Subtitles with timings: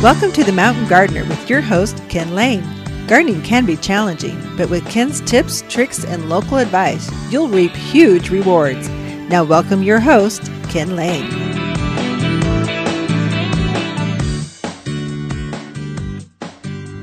[0.00, 2.62] Welcome to the Mountain Gardener with your host, Ken Lane.
[3.08, 8.30] Gardening can be challenging, but with Ken's tips, tricks, and local advice, you'll reap huge
[8.30, 8.88] rewards.
[9.28, 11.26] Now, welcome your host, Ken Lane.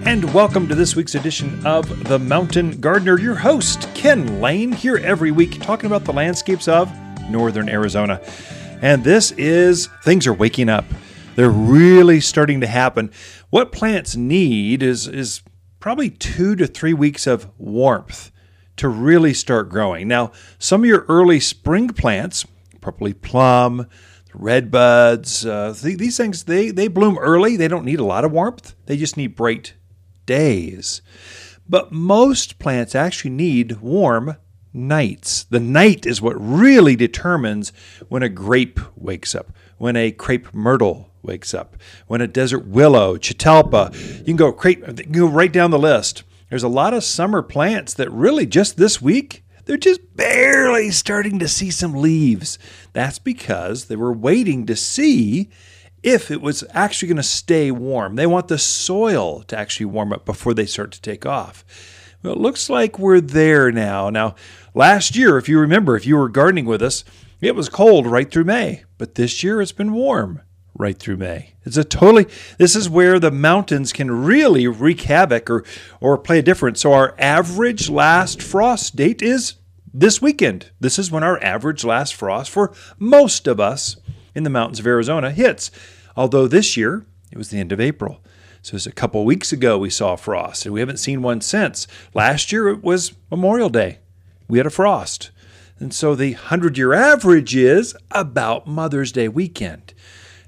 [0.05, 3.20] And welcome to this week's edition of The Mountain Gardener.
[3.20, 6.89] Your host, Ken Lane, here every week talking about the landscapes of
[7.30, 8.21] northern Arizona.
[8.82, 10.86] And this is things are waking up.
[11.36, 13.12] They're really starting to happen.
[13.50, 15.42] What plants need is is
[15.80, 18.32] probably 2 to 3 weeks of warmth
[18.78, 20.07] to really start growing.
[20.07, 22.46] Now, some of your early spring plants,
[22.82, 23.88] probably plum,
[24.34, 27.56] red buds, uh, th- these things they they bloom early.
[27.56, 28.76] They don't need a lot of warmth.
[28.86, 29.74] They just need bright
[30.26, 31.02] days.
[31.68, 34.38] But most plants actually need warm
[34.73, 35.45] nights.
[35.45, 37.72] The night is what really determines
[38.08, 41.75] when a grape wakes up, when a crepe myrtle wakes up,
[42.08, 46.23] when a desert willow, catalpa, you can go you can go right down the list.
[46.50, 51.40] There's a lot of summer plants that really just this week they're just barely starting
[51.40, 52.59] to see some leaves.
[52.94, 55.50] That's because they were waiting to see
[56.03, 58.16] if it was actually going to stay warm.
[58.16, 61.66] They want the soil to actually warm up before they start to take off.
[62.22, 64.12] Well, it looks like we're there now.
[64.12, 64.36] Now,
[64.76, 67.03] last year, if you remember, if you were gardening with us,
[67.42, 70.42] it was cold right through May, but this year it's been warm
[70.76, 71.54] right through May.
[71.64, 75.64] It's a totally this is where the mountains can really wreak havoc or
[76.00, 76.81] or play a difference.
[76.81, 79.56] So our average last frost date is
[79.94, 80.72] this weekend.
[80.80, 83.96] This is when our average last frost for most of us
[84.34, 85.72] in the mountains of Arizona hits.
[86.16, 88.22] Although this year it was the end of April.
[88.62, 91.86] So it's a couple weeks ago we saw frost, and we haven't seen one since.
[92.16, 94.00] Last year it was Memorial Day.
[94.48, 95.30] We had a frost.
[95.78, 99.94] And so the 100 year average is about Mother's Day weekend.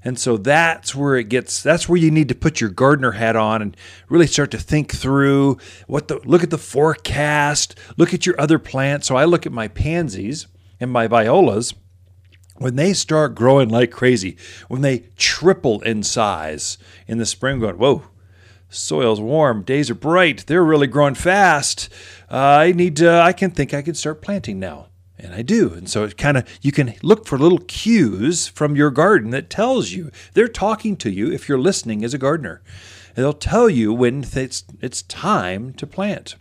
[0.07, 3.35] And so that's where it gets that's where you need to put your gardener hat
[3.35, 3.75] on and
[4.07, 8.57] really start to think through what the look at the forecast, look at your other
[8.57, 9.09] plants.
[9.09, 10.47] So I look at my pansies
[10.79, 11.73] and my violas
[12.55, 14.37] when they start growing like crazy,
[14.69, 18.03] when they triple in size in the spring, going, whoa,
[18.69, 21.89] soil's warm, days are bright, they're really growing fast.
[22.31, 24.87] Uh, I need to, I can think I can start planting now.
[25.19, 25.73] And I do.
[25.73, 29.49] And so it kind of, you can look for little cues from your garden that
[29.49, 32.61] tells you, they're talking to you if you're listening as a gardener.
[33.15, 36.35] And They'll tell you when it's, it's time to plant.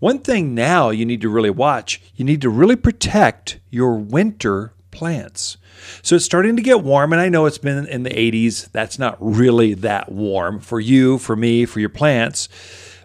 [0.00, 4.74] One thing now you need to really watch, you need to really protect your winter
[4.90, 5.56] plants.
[6.02, 8.70] So it's starting to get warm, and I know it's been in the 80s.
[8.72, 12.48] That's not really that warm for you, for me, for your plants.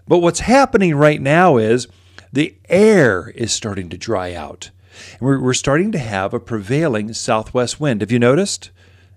[0.08, 1.88] But what's happening right now is
[2.34, 4.72] the air is starting to dry out.
[5.14, 8.02] And we're, we're starting to have a prevailing southwest wind.
[8.02, 8.72] Have you noticed?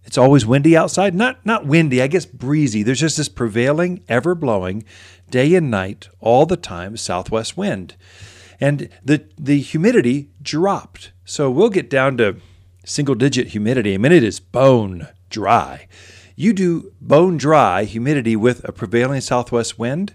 [0.04, 1.14] It's always windy outside.
[1.14, 2.82] Not not windy, I guess breezy.
[2.82, 4.84] There's just this prevailing, ever blowing,
[5.30, 7.96] day and night, all the time southwest wind.
[8.60, 11.12] And the the humidity dropped.
[11.24, 12.36] So we'll get down to
[12.84, 13.94] single digit humidity.
[13.94, 15.86] I mean it is bone dry.
[16.34, 20.14] You do bone dry humidity with a prevailing southwest wind.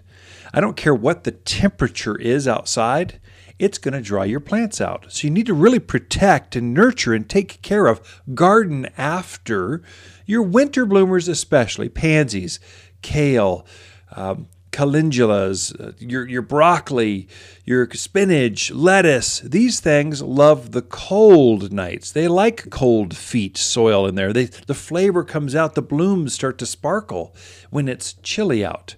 [0.52, 3.20] I don't care what the temperature is outside
[3.58, 5.06] it's going to dry your plants out.
[5.08, 9.82] So you need to really protect and nurture and take care of, garden after
[10.26, 12.60] your winter bloomers, especially pansies,
[13.02, 13.66] kale,
[14.14, 17.28] um, calendulas, uh, your, your broccoli,
[17.64, 19.40] your spinach, lettuce.
[19.40, 22.12] These things love the cold nights.
[22.12, 24.34] They like cold feet soil in there.
[24.34, 27.34] They, the flavor comes out, the blooms start to sparkle
[27.70, 28.96] when it's chilly out.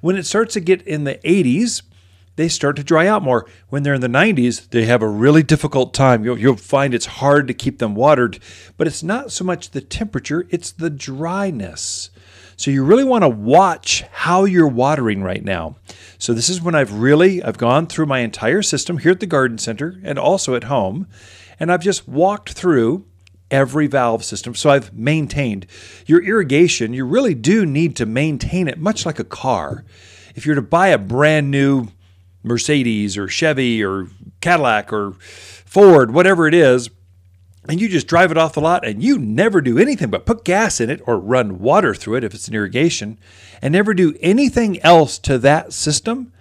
[0.00, 1.82] When it starts to get in the 80s,
[2.38, 3.46] they start to dry out more.
[3.68, 6.24] When they're in the 90s, they have a really difficult time.
[6.24, 8.38] You'll, you'll, find it's hard to keep them watered,
[8.76, 12.10] but it's not so much the temperature, it's the dryness.
[12.56, 15.78] So you really want to watch how you're watering right now.
[16.16, 19.26] So this is when I've really I've gone through my entire system here at the
[19.26, 21.08] garden center and also at home,
[21.58, 23.04] and I've just walked through
[23.50, 24.54] every valve system.
[24.54, 25.66] So I've maintained
[26.06, 29.84] your irrigation, you really do need to maintain it much like a car.
[30.36, 31.88] If you're to buy a brand new
[32.42, 34.08] Mercedes or Chevy or
[34.40, 36.90] Cadillac or Ford, whatever it is,
[37.68, 40.44] and you just drive it off the lot and you never do anything but put
[40.44, 43.18] gas in it or run water through it if it's an irrigation
[43.60, 46.32] and never do anything else to that system,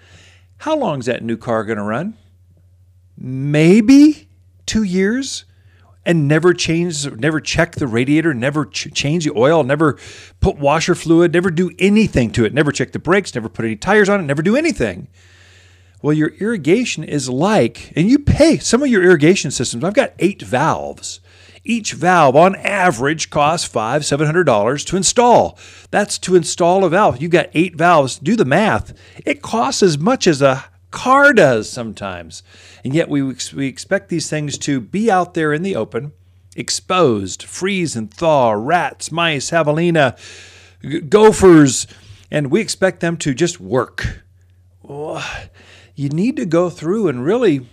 [0.60, 2.16] how long is that new car going to run?
[3.18, 4.30] Maybe
[4.66, 5.46] two years
[6.06, 9.98] and never change, never check the radiator, never ch- change the oil, never
[10.40, 13.76] put washer fluid, never do anything to it, never check the brakes, never put any
[13.76, 15.10] tires on it, never do anything.
[16.02, 19.84] Well, your irrigation is like, and you pay some of your irrigation systems.
[19.84, 21.20] I've got eight valves
[21.64, 25.60] Each valve on average costs five, seven hundred dollars to install.
[25.92, 27.22] That's to install a valve.
[27.22, 28.18] You've got eight valves.
[28.18, 28.94] Do the math.
[29.26, 32.42] It costs as much as a car does sometimes.
[32.86, 36.14] And yet we, we expect these things to be out there in the open,
[36.56, 40.18] exposed, freeze and thaw, rats, mice, javelina,
[41.10, 41.86] gophers,
[42.32, 44.24] and we expect them to just work.
[45.98, 47.66] You need to go through and really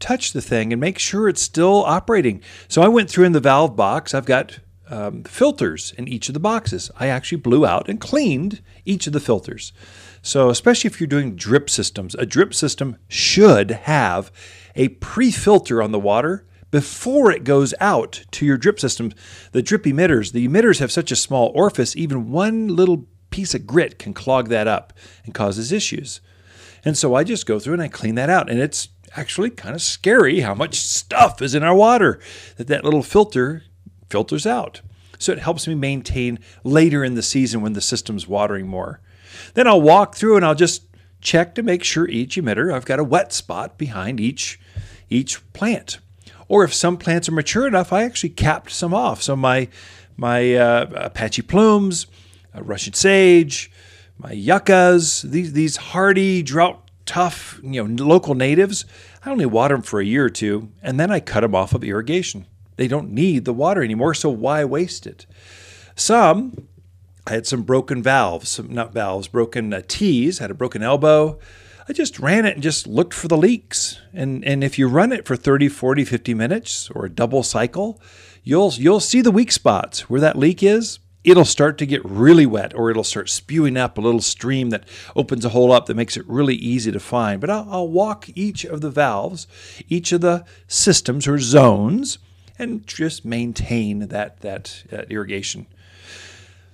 [0.00, 2.40] touch the thing and make sure it's still operating.
[2.68, 4.14] So I went through in the valve box.
[4.14, 6.90] I've got um, filters in each of the boxes.
[6.98, 9.74] I actually blew out and cleaned each of the filters.
[10.22, 14.32] So, especially if you're doing drip systems, a drip system should have
[14.74, 19.12] a pre filter on the water before it goes out to your drip system.
[19.52, 23.66] The drip emitters, the emitters have such a small orifice, even one little piece of
[23.66, 24.94] grit can clog that up
[25.26, 26.22] and causes issues.
[26.86, 28.48] And so I just go through and I clean that out.
[28.48, 32.20] And it's actually kind of scary how much stuff is in our water
[32.56, 33.64] that that little filter
[34.08, 34.80] filters out.
[35.18, 39.00] So it helps me maintain later in the season when the system's watering more.
[39.54, 40.84] Then I'll walk through and I'll just
[41.20, 44.60] check to make sure each emitter, I've got a wet spot behind each
[45.10, 45.98] each plant.
[46.46, 49.22] Or if some plants are mature enough, I actually capped some off.
[49.22, 49.68] So my
[50.16, 52.06] my uh, Apache plumes,
[52.54, 53.72] uh, Russian sage,
[54.18, 58.84] my yuccas, these these hardy drought tough, you know, local natives,
[59.24, 61.74] I only water them for a year or two, and then I cut them off
[61.74, 62.46] of irrigation.
[62.76, 65.26] They don't need the water anymore, so why waste it?
[65.94, 66.68] Some,
[67.26, 71.38] I had some broken valves, some not valves, broken uh, T's, had a broken elbow.
[71.88, 74.00] I just ran it and just looked for the leaks.
[74.12, 78.00] And and if you run it for 30, 40, 50 minutes or a double cycle,
[78.42, 82.46] you'll you'll see the weak spots where that leak is it'll start to get really
[82.46, 84.84] wet or it'll start spewing up a little stream that
[85.16, 87.40] opens a hole up that makes it really easy to find.
[87.40, 89.48] But I'll, I'll walk each of the valves,
[89.88, 92.18] each of the systems or zones,
[92.58, 95.66] and just maintain that, that, that irrigation.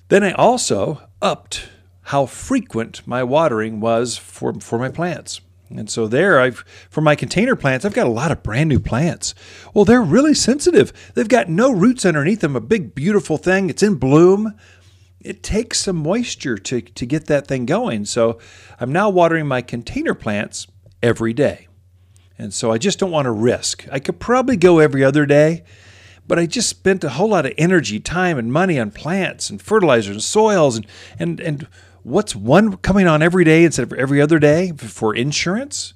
[0.08, 1.70] Then I also upped
[2.06, 5.40] how frequent my watering was for, for my plants.
[5.78, 8.80] And so there, I've for my container plants, I've got a lot of brand new
[8.80, 9.34] plants.
[9.74, 10.92] Well, they're really sensitive.
[11.14, 12.56] They've got no roots underneath them.
[12.56, 13.70] A big, beautiful thing.
[13.70, 14.54] It's in bloom.
[15.20, 18.04] It takes some moisture to to get that thing going.
[18.04, 18.38] So
[18.80, 20.66] I'm now watering my container plants
[21.02, 21.69] every day.
[22.38, 23.86] And so I just don't want to risk.
[23.92, 25.62] I could probably go every other day,
[26.26, 29.60] but I just spent a whole lot of energy, time, and money on plants and
[29.62, 30.86] fertilizers and soils and
[31.19, 31.69] and and
[32.02, 35.94] what's one coming on every day instead of every other day for insurance?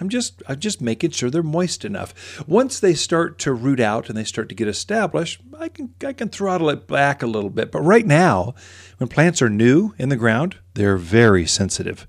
[0.00, 2.42] I'm just I'm just making sure they're moist enough.
[2.48, 6.12] Once they start to root out and they start to get established, I can I
[6.12, 7.70] can throttle it back a little bit.
[7.70, 8.54] But right now,
[8.98, 12.06] when plants are new in the ground, they're very sensitive,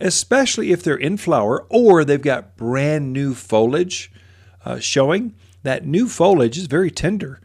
[0.00, 4.10] especially if they're in flower or they've got brand new foliage
[4.64, 5.34] uh, showing.
[5.64, 7.40] That new foliage is very tender,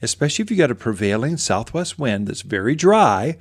[0.00, 3.36] especially if you've got a prevailing southwest wind that's very dry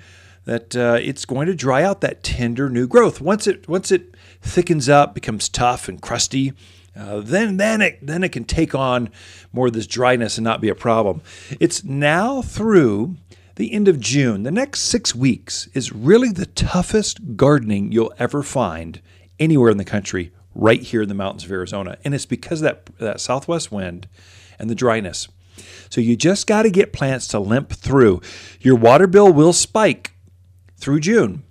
[0.46, 3.22] that uh, it's going to dry out that tender new growth.
[3.22, 6.54] Once it once it thickens up, becomes tough and crusty,
[6.96, 9.10] uh, then then it then it can take on
[9.52, 11.22] more of this dryness and not be a problem.
[11.60, 13.16] It's now through
[13.56, 14.44] the end of June.
[14.44, 19.00] The next six weeks is really the toughest gardening you'll ever find
[19.40, 22.66] anywhere in the country, right here in the mountains of Arizona, and it's because of
[22.66, 24.08] that that southwest wind
[24.60, 25.28] and the dryness.
[25.90, 28.22] So you just got to get plants to limp through.
[28.60, 30.13] Your water bill will spike
[30.84, 31.44] through June.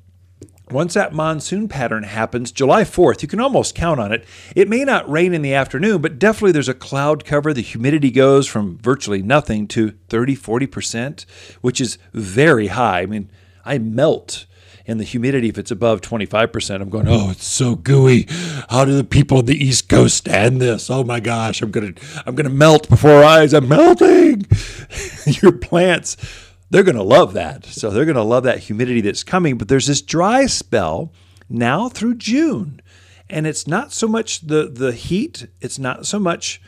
[0.71, 4.25] Once that monsoon pattern happens, July 4th, you can almost count on it.
[4.55, 7.53] It may not rain in the afternoon, but definitely there's a cloud cover.
[7.53, 11.25] The humidity goes from virtually nothing to 30, 40%,
[11.61, 13.01] which is very high.
[13.01, 13.31] I mean,
[13.65, 14.47] I melt
[14.85, 16.81] in the humidity if it's above 25%.
[16.81, 18.27] I'm going, oh, it's so gooey.
[18.69, 20.91] How do the people on the East Coast stand this?
[20.91, 23.53] Oh my gosh, I'm going to I'm going to melt before our eyes.
[23.53, 24.47] I'm melting.
[25.27, 26.17] Your plants
[26.73, 27.67] they're going to love that.
[27.67, 29.59] So they're going to love that humidity that's coming.
[29.59, 31.13] But there's this dry spell
[31.51, 32.81] now through June.
[33.29, 36.63] And it's not so much the, the heat, it's not so much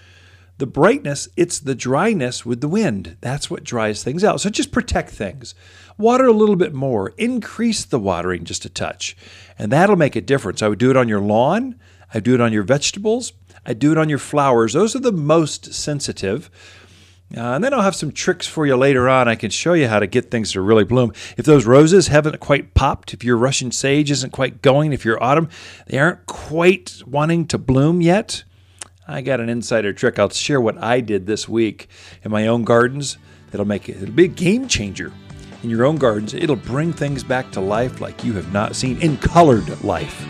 [0.59, 3.17] the brightness, it's the dryness with the wind.
[3.23, 4.43] That's what dries things out.
[4.43, 5.55] So just protect things.
[5.97, 9.17] Water a little bit more, increase the watering just a touch,
[9.59, 10.63] and that'll make a difference.
[10.63, 11.81] I would do it on your lawn,
[12.13, 13.33] I do it on your vegetables,
[13.65, 14.75] I do it on your flowers.
[14.75, 16.51] Those are the most sensitive.
[17.37, 19.29] Uh, and then I'll have some tricks for you later on.
[19.29, 21.13] I can show you how to get things to really bloom.
[21.37, 25.21] If those roses haven't quite popped, if your Russian sage isn't quite going, if your
[25.23, 25.49] autumn,
[25.87, 28.45] they aren't quite wanting to bloom yet,
[29.09, 30.19] I got an insider trick.
[30.19, 31.89] I'll share what I did this week
[32.23, 33.19] in my own gardens.
[33.51, 35.13] That'll make it, it'll be a game changer
[35.63, 36.35] in your own gardens.
[36.35, 40.25] It'll bring things back to life like you have not seen in colored life.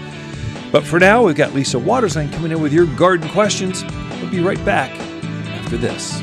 [0.72, 3.84] But for now, we've got Lisa Waters Lane coming in with your garden questions.
[4.20, 6.20] We'll be right back after this.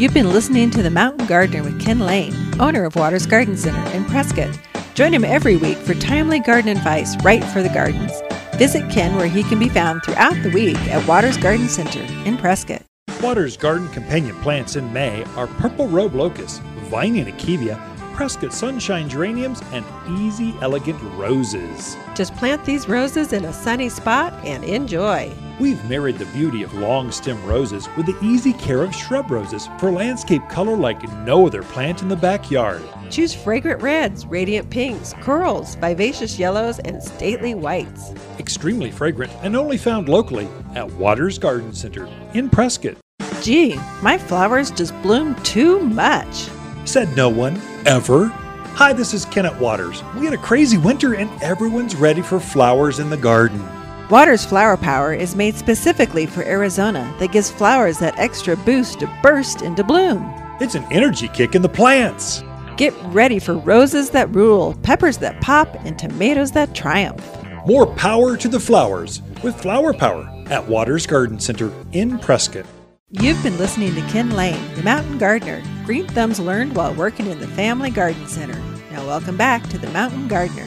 [0.00, 3.86] You've been listening to The Mountain Gardener with Ken Lane, owner of Waters Garden Center
[3.94, 4.58] in Prescott.
[4.94, 8.10] Join him every week for timely garden advice right for the gardens.
[8.54, 12.38] Visit Ken where he can be found throughout the week at Waters Garden Center in
[12.38, 12.80] Prescott.
[13.20, 17.78] Waters Garden companion plants in May are purple robe locust, Vining akebia,
[18.20, 21.96] Prescott sunshine geraniums, and easy elegant roses.
[22.14, 25.32] Just plant these roses in a sunny spot and enjoy.
[25.58, 29.70] We've married the beauty of long stem roses with the easy care of shrub roses
[29.78, 32.82] for landscape color like no other plant in the backyard.
[33.08, 38.12] Choose fragrant reds, radiant pinks, corals, vivacious yellows, and stately whites.
[38.38, 42.98] Extremely fragrant and only found locally at Waters Garden Center in Prescott.
[43.40, 46.50] Gee, my flowers just bloom too much.
[46.84, 48.26] Said no one, ever.
[48.26, 50.02] Hi, this is Kenneth Waters.
[50.16, 53.62] We had a crazy winter and everyone's ready for flowers in the garden.
[54.08, 59.18] Waters Flower Power is made specifically for Arizona that gives flowers that extra boost to
[59.22, 60.24] burst into bloom.
[60.60, 62.42] It's an energy kick in the plants.
[62.76, 67.24] Get ready for roses that rule, peppers that pop, and tomatoes that triumph.
[67.66, 72.66] More power to the flowers with Flower Power at Waters Garden Center in Prescott.
[73.12, 75.64] You've been listening to Ken Lane, the Mountain Gardener.
[75.84, 78.56] Green thumbs learned while working in the Family Garden Center.
[78.92, 80.62] Now, welcome back to the Mountain Gardener.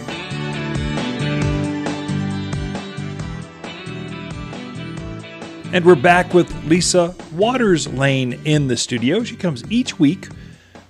[5.72, 9.24] And we're back with Lisa Waters Lane in the studio.
[9.24, 10.28] She comes each week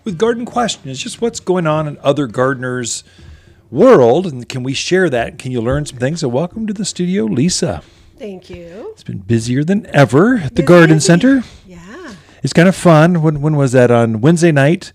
[0.06, 3.04] with garden questions, just what's going on in other gardeners'
[3.70, 5.38] world, and can we share that?
[5.38, 6.22] Can you learn some things?
[6.22, 7.84] So, welcome to the studio, Lisa.
[8.24, 8.92] Thank you.
[8.94, 11.44] It's been busier than ever at the garden center.
[11.68, 12.16] Yeah.
[12.42, 13.22] It's kind of fun.
[13.22, 14.94] When when was that on Wednesday night?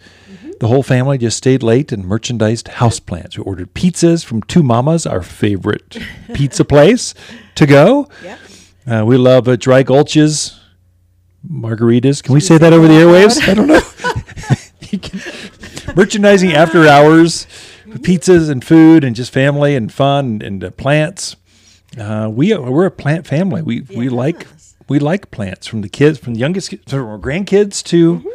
[0.61, 3.37] The whole family just stayed late and merchandised houseplants.
[3.37, 5.99] We ordered pizzas from Two Mamas, our favorite
[6.32, 7.12] pizza place,
[7.56, 8.08] to go.
[8.25, 8.38] Yep.
[8.87, 10.58] Uh, we love uh, dry gulches,
[11.47, 12.23] margaritas.
[12.23, 13.47] Can we say that over the airwaves?
[13.47, 13.82] I don't know.
[15.94, 17.47] Merchandising after hours,
[17.87, 21.37] pizzas and food, and just family and fun and uh, plants.
[21.97, 23.62] Uh, we we're a plant family.
[23.62, 24.47] We we like
[24.88, 28.30] we like plants from the kids, from the youngest, kids, from our grandkids to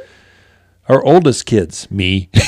[0.89, 1.89] our oldest kids.
[1.91, 2.29] Me.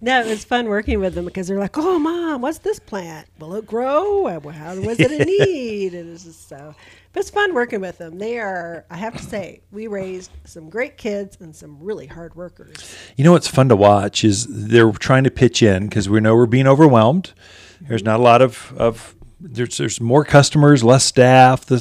[0.00, 3.28] No, it was fun working with them because they're like, "Oh, mom, what's this plant?
[3.38, 4.26] Will it grow?
[4.26, 6.74] How was it in need?" And it's just so.
[7.12, 8.18] But it's fun working with them.
[8.18, 8.84] They are.
[8.90, 12.96] I have to say, we raised some great kids and some really hard workers.
[13.16, 16.34] You know what's fun to watch is they're trying to pitch in because we know
[16.34, 17.32] we're being overwhelmed.
[17.80, 21.66] There's not a lot of, of there's there's more customers, less staff.
[21.66, 21.76] The,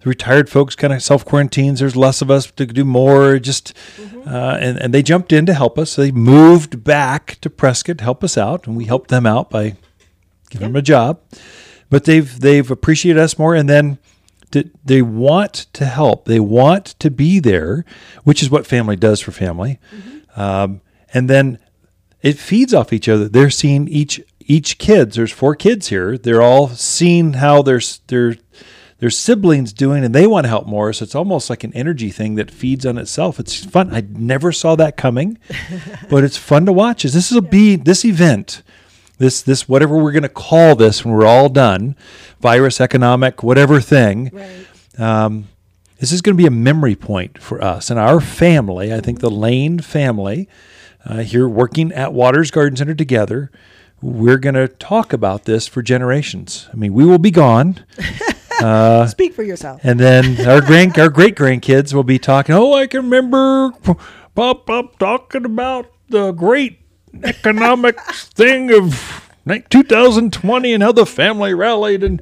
[0.00, 1.80] the retired folks kind of self quarantines.
[1.80, 3.38] There's less of us to do more.
[3.38, 3.74] Just
[4.26, 5.96] uh, and and they jumped in to help us.
[5.96, 9.76] They moved back to Prescott to help us out, and we helped them out by
[10.50, 11.20] giving them a job.
[11.88, 13.98] But they've they've appreciated us more, and then
[14.52, 16.26] to, they want to help.
[16.26, 17.84] They want to be there,
[18.24, 19.78] which is what family does for family.
[20.36, 20.80] Um,
[21.14, 21.58] and then
[22.22, 23.28] it feeds off each other.
[23.28, 25.16] They're seeing each each kids.
[25.16, 26.16] There's four kids here.
[26.16, 28.36] They're all seeing how their their
[28.98, 30.92] their siblings doing, and they want to help more.
[30.92, 33.38] So it's almost like an energy thing that feeds on itself.
[33.38, 33.94] It's fun.
[33.94, 35.38] I never saw that coming,
[36.10, 37.04] but it's fun to watch.
[37.04, 38.62] Is this will be this event
[39.18, 41.96] this this whatever we're going to call this when we're all done
[42.40, 45.00] virus economic whatever thing Right.
[45.00, 45.48] um,
[45.98, 49.20] this is going to be a memory point for us and our family i think
[49.20, 50.50] the lane family
[51.06, 53.50] uh, here working at waters garden center together
[54.06, 57.84] we're going to talk about this for generations i mean we will be gone
[58.62, 59.80] uh, Speak for yourself.
[59.82, 63.72] and then our grand our great grandkids will be talking oh i can remember
[64.34, 66.80] pop Pop talking about the great
[67.24, 69.22] economic thing of
[69.70, 72.20] 2020 and how the family rallied and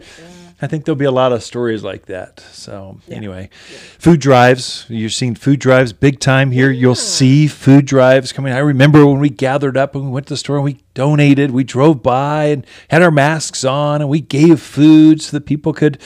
[0.63, 2.41] I think there'll be a lot of stories like that.
[2.53, 3.51] So anyway,
[3.99, 4.87] food drives.
[4.89, 6.71] You're seeing food drives big time here.
[6.71, 8.53] You'll see food drives coming.
[8.53, 11.51] I remember when we gathered up and we went to the store and we donated.
[11.51, 15.73] We drove by and had our masks on and we gave food so that people
[15.73, 15.99] could.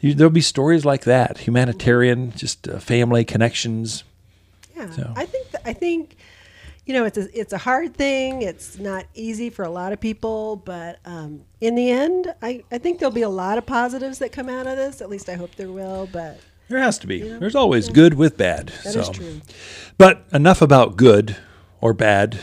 [0.00, 1.38] You, there'll be stories like that.
[1.38, 4.02] Humanitarian, just uh, family connections.
[4.76, 6.16] Yeah, So- I think th- I think
[6.86, 8.42] you know it's a it's a hard thing.
[8.42, 12.78] It's not easy for a lot of people, but um, in the end, I I
[12.78, 15.00] think there'll be a lot of positives that come out of this.
[15.00, 16.08] At least I hope there will.
[16.12, 17.20] But There has to be.
[17.22, 18.68] There's always good with bad.
[18.84, 19.00] that so.
[19.00, 19.40] is true.
[19.98, 21.36] But enough about good
[21.80, 22.40] or bad.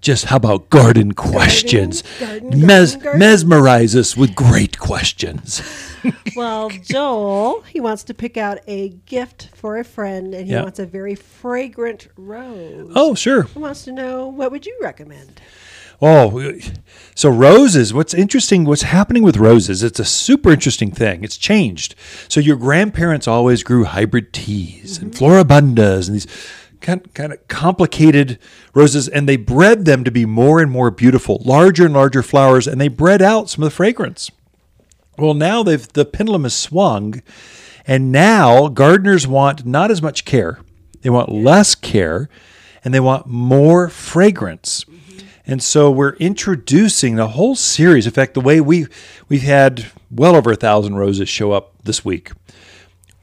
[0.00, 2.02] Just how about garden questions?
[2.20, 3.18] garden, Mes- garden, garden.
[3.18, 5.62] Mesmerize us with great questions.
[6.36, 10.62] Well, Joel, he wants to pick out a gift for a friend, and he Yeah.
[10.62, 12.92] wants a very fragrant rose.
[12.94, 13.44] Oh, sure.
[13.44, 15.40] He wants to know what would you recommend?
[16.00, 16.52] Oh,
[17.14, 17.94] so roses.
[17.94, 18.64] What's interesting?
[18.64, 19.82] What's happening with roses?
[19.82, 21.24] It's a super interesting thing.
[21.24, 21.94] It's changed.
[22.28, 25.24] So your grandparents always grew hybrid teas and mm-hmm.
[25.24, 26.26] floribundas and these
[26.86, 28.38] kind, kind of complicated
[28.72, 32.66] roses, and they bred them to be more and more beautiful, larger and larger flowers,
[32.68, 34.30] and they bred out some of the fragrance.
[35.18, 37.22] Well, now they've the pendulum has swung,
[37.86, 40.60] and now gardeners want not as much care.
[41.02, 42.28] They want less care,
[42.84, 44.84] and they want more fragrance.
[45.44, 48.06] And so we're introducing a whole series.
[48.06, 48.86] In fact, the way we
[49.28, 52.30] we've had well over a thousand roses show up this week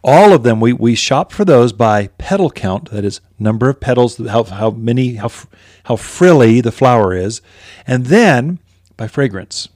[0.03, 3.79] all of them we, we shop for those by petal count that is number of
[3.79, 5.31] petals how, how many how,
[5.85, 7.41] how frilly the flower is
[7.87, 8.59] and then
[8.97, 9.69] by fragrance.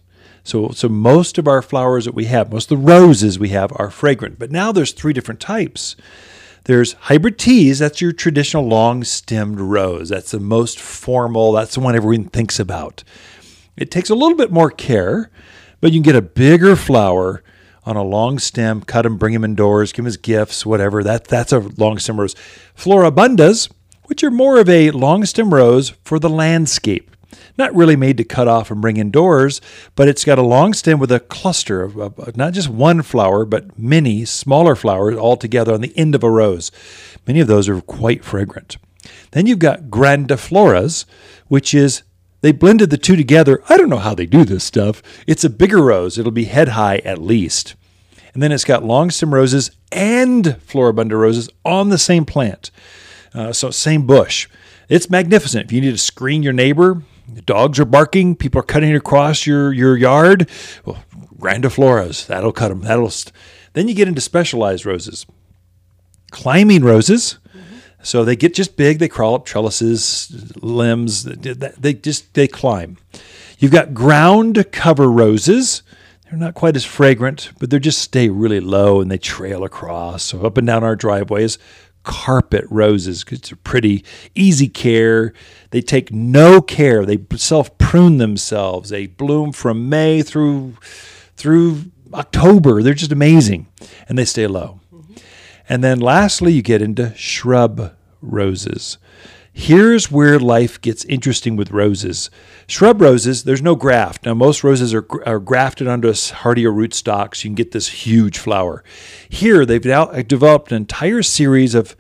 [0.44, 3.72] So so most of our flowers that we have most of the roses we have
[3.76, 4.40] are fragrant.
[4.40, 5.96] But now there's three different types.
[6.66, 10.10] There's hybrid teas that's your traditional long stemmed rose.
[10.10, 13.04] That's the most formal that's the one everyone thinks about.
[13.78, 15.30] It takes a little bit more care
[15.80, 17.44] but you can get a bigger flower
[17.88, 21.04] on a long stem, cut them, bring them indoors, give them as gifts, whatever.
[21.04, 22.36] That that's a long stem rose.
[22.76, 23.72] Floribundas,
[24.04, 27.16] which are more of a long stem rose for the landscape.
[27.58, 29.62] Not really made to cut off and bring indoors,
[29.96, 33.46] but it's got a long stem with a cluster of, of not just one flower,
[33.46, 36.72] but many smaller flowers all together on the end of a rose.
[37.26, 38.78] Many of those are quite fragrant.
[39.32, 41.06] Then you've got grandifloras,
[41.48, 42.04] which is
[42.48, 43.62] they blended the two together.
[43.68, 45.04] I don't know how they do this stuff.
[45.28, 46.18] It's a bigger rose.
[46.18, 47.76] It'll be head high at least.
[48.34, 52.72] And then it's got long stem roses and floribunda roses on the same plant.
[53.34, 54.48] Uh, so, same bush.
[54.88, 55.66] It's magnificent.
[55.66, 59.46] If you need to screen your neighbor, the dogs are barking, people are cutting across
[59.46, 60.50] your, your yard,
[60.86, 61.04] well,
[61.38, 62.80] grandifloras, that'll cut them.
[62.80, 63.34] That'll st-
[63.74, 65.26] then you get into specialized roses.
[66.32, 67.40] Climbing roses,
[68.08, 70.32] so they get just big, they crawl up trellises,
[70.64, 72.96] limbs, they just they climb.
[73.60, 75.84] You've got ground cover roses.
[76.24, 80.24] They're not quite as fragrant, but they just stay really low and they trail across.
[80.24, 81.58] So up and down our driveways,
[82.04, 85.34] carpet roses because they're pretty, easy care.
[85.72, 87.06] They take no care.
[87.06, 88.90] They self prune themselves.
[88.90, 90.78] They bloom from May through
[91.36, 92.82] through October.
[92.82, 93.68] They're just amazing,
[94.08, 94.80] and they stay low.
[94.94, 95.16] Mm-hmm.
[95.68, 97.96] And then lastly, you get into shrub
[98.32, 98.98] roses.
[99.52, 102.30] Here's where life gets interesting with roses.
[102.68, 104.24] Shrub roses, there's no graft.
[104.24, 107.14] Now, most roses are, are grafted onto a hardier so
[107.44, 108.84] You can get this huge flower.
[109.28, 111.96] Here, they've now uh, developed an entire series of,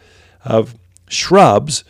[0.45, 0.75] of
[1.09, 1.83] shrubs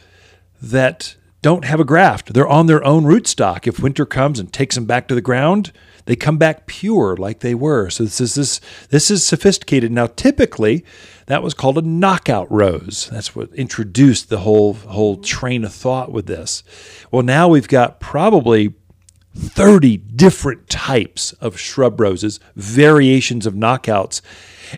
[0.61, 2.33] that don't have a graft.
[2.33, 3.67] They're on their own rootstock.
[3.67, 5.73] If winter comes and takes them back to the ground,
[6.05, 7.89] they come back pure like they were.
[7.89, 9.91] So this is this this is sophisticated.
[9.91, 10.85] Now, typically,
[11.27, 13.09] that was called a knockout rose.
[13.11, 16.63] That's what introduced the whole whole train of thought with this.
[17.11, 18.73] Well, now we've got probably
[19.35, 24.21] 30 different types of shrub roses, variations of knockouts.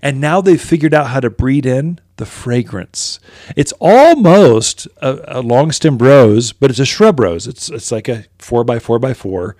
[0.04, 3.20] And now they've figured out how to breed in the fragrance.
[3.56, 7.48] It's almost a, a long stem rose, but it's a shrub rose.
[7.48, 9.56] It's, it's like a four by four by four.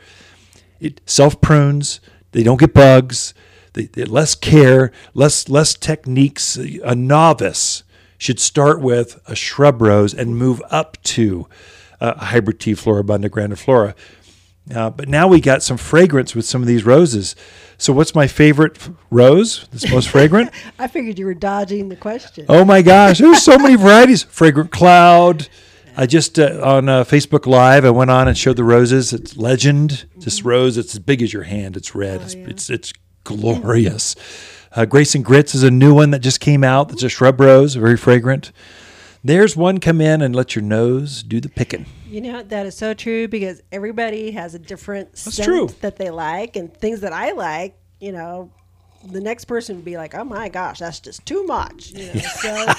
[0.80, 2.00] It self prunes,
[2.32, 3.34] they don't get bugs,
[3.96, 6.56] less care, less, less techniques.
[6.58, 7.84] A novice
[8.18, 11.48] should start with a shrub rose and move up to
[12.02, 13.96] a hybrid tea floribunda grandiflora.
[14.74, 17.36] Uh, but now we got some fragrance with some of these roses.
[17.78, 18.78] So, what's my favorite
[19.10, 19.68] rose?
[19.72, 20.52] That's most fragrant?
[20.78, 22.46] I figured you were dodging the question.
[22.48, 24.24] Oh my gosh, there's so many varieties.
[24.24, 25.48] Fragrant cloud.
[25.98, 29.12] I just uh, on uh, Facebook Live, I went on and showed the roses.
[29.12, 30.06] It's legend.
[30.18, 31.76] This rose, it's as big as your hand.
[31.76, 32.22] It's red.
[32.22, 32.48] Oh, it's, yeah.
[32.48, 32.94] it's it's
[33.38, 34.16] glorious.
[34.72, 36.90] Uh, Grace and Grits is a new one that just came out.
[36.90, 38.52] That's a shrub rose, very fragrant.
[39.24, 41.86] There's one come in and let your nose do the picking.
[42.08, 45.68] You know that is so true because everybody has a different scent true.
[45.82, 47.78] that they like, and things that I like.
[48.00, 48.52] You know,
[49.06, 52.20] the next person would be like, "Oh my gosh, that's just too much." You know,
[52.20, 52.74] so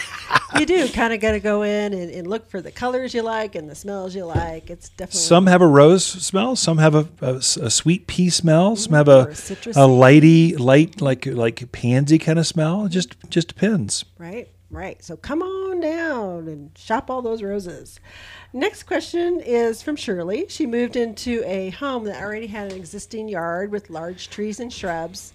[0.58, 3.22] you do kind of got to go in and, and look for the colors you
[3.22, 4.70] like and the smells you like.
[4.70, 6.56] It's definitely Some have a rose smell.
[6.56, 8.76] Some have a, a, a sweet pea smell.
[8.76, 9.76] Some have a citrusy.
[9.76, 12.86] a lighty, light like like pansy kind of smell.
[12.86, 14.04] It just just depends.
[14.18, 15.02] Right, right.
[15.02, 17.98] So come on down and shop all those roses.
[18.52, 20.46] Next question is from Shirley.
[20.48, 24.72] She moved into a home that already had an existing yard with large trees and
[24.72, 25.32] shrubs.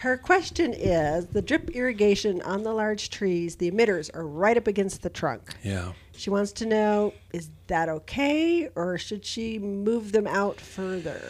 [0.00, 4.66] Her question is the drip irrigation on the large trees, the emitters are right up
[4.66, 5.52] against the trunk.
[5.62, 5.92] Yeah.
[6.16, 11.20] She wants to know is that okay or should she move them out further?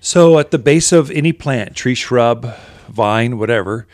[0.00, 2.54] So at the base of any plant, tree, shrub,
[2.88, 3.88] vine, whatever,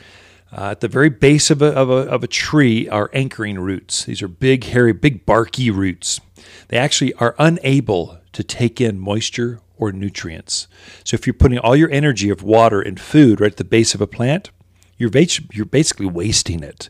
[0.52, 4.04] uh, at the very base of a, of, a, of a tree are anchoring roots.
[4.04, 6.20] These are big, hairy, big, barky roots.
[6.68, 10.68] They actually are unable to take in moisture or nutrients.
[11.04, 13.94] So if you're putting all your energy of water and food right at the base
[13.94, 14.50] of a plant,
[14.98, 15.10] you're,
[15.52, 16.88] you're basically wasting it.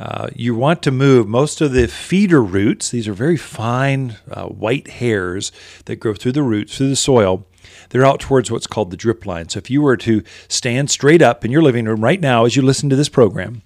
[0.00, 2.90] uh, you want to move most of the feeder roots.
[2.90, 5.52] These are very fine uh, white hairs
[5.84, 7.46] that grow through the roots, through the soil.
[7.90, 9.50] They're out towards what's called the drip line.
[9.50, 12.56] So if you were to stand straight up in your living room right now as
[12.56, 13.60] you listen to this program,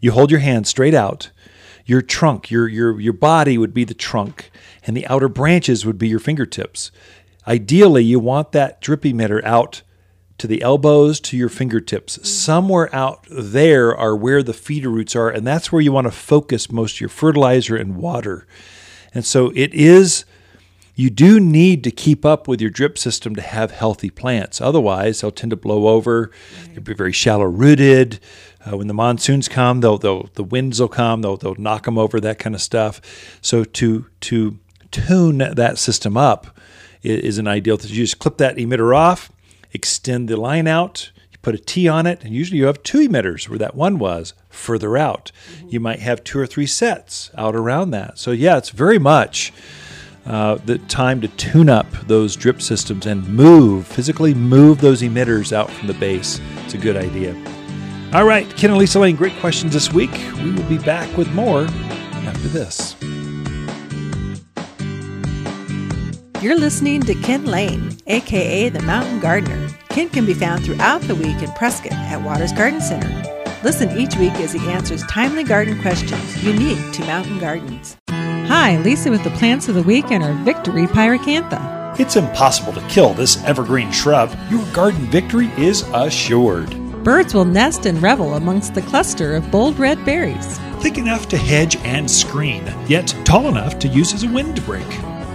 [0.00, 1.30] you hold your hand straight out.
[1.84, 4.50] Your trunk, your, your, your body would be the trunk,
[4.86, 6.90] and the outer branches would be your fingertips.
[7.46, 9.82] Ideally, you want that drip emitter out
[10.38, 12.28] to the elbows to your fingertips.
[12.28, 16.10] Somewhere out there are where the feeder roots are, and that's where you want to
[16.10, 18.46] focus most of your fertilizer and water.
[19.12, 20.24] And so it is,
[20.96, 24.60] you do need to keep up with your drip system to have healthy plants.
[24.60, 26.32] Otherwise, they'll tend to blow over,
[26.72, 28.18] they'll be very shallow rooted.
[28.66, 31.98] Uh, when the monsoons come, they'll, they'll, the winds will come, they'll, they'll knock them
[31.98, 33.00] over, that kind of stuff.
[33.40, 34.58] So to, to
[34.90, 36.58] tune that system up
[37.04, 37.78] is, is an ideal.
[37.80, 39.30] You just clip that emitter off
[39.74, 43.06] extend the line out, you put a T on it, and usually you have two
[43.06, 45.32] emitters where that one was further out.
[45.56, 45.68] Mm-hmm.
[45.70, 48.18] You might have two or three sets out around that.
[48.18, 49.52] So, yeah, it's very much
[50.24, 55.52] uh, the time to tune up those drip systems and move, physically move those emitters
[55.52, 56.40] out from the base.
[56.64, 57.34] It's a good idea.
[58.14, 60.12] All right, Ken and Lisa Lane, great questions this week.
[60.36, 62.94] We will be back with more after this.
[66.44, 69.70] You're listening to Ken Lane, aka the Mountain Gardener.
[69.88, 73.08] Ken can be found throughout the week in Prescott at Waters Garden Center.
[73.62, 77.96] Listen each week as he answers timely garden questions unique to mountain gardens.
[78.10, 81.98] Hi, Lisa with the plants of the week and our Victory Pyracantha.
[81.98, 84.30] It's impossible to kill this evergreen shrub.
[84.50, 86.68] Your garden victory is assured.
[87.02, 90.58] Birds will nest and revel amongst the cluster of bold red berries.
[90.80, 94.84] Thick enough to hedge and screen, yet tall enough to use as a windbreak.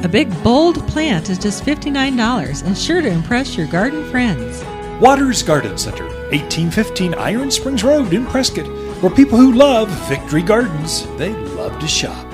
[0.02, 4.64] A big, bold plant is just $59 and sure to impress your garden friends.
[5.02, 8.66] Waters Garden Center, 1815 Iron Springs Road in Prescott,
[9.04, 12.26] where people who love Victory Gardens, they love to shop.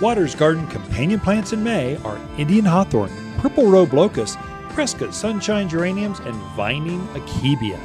[0.00, 4.36] Waters Garden companion plants in May are Indian hawthorn, purple robe locust,
[4.70, 7.78] Prescott sunshine geraniums, and vining akebia.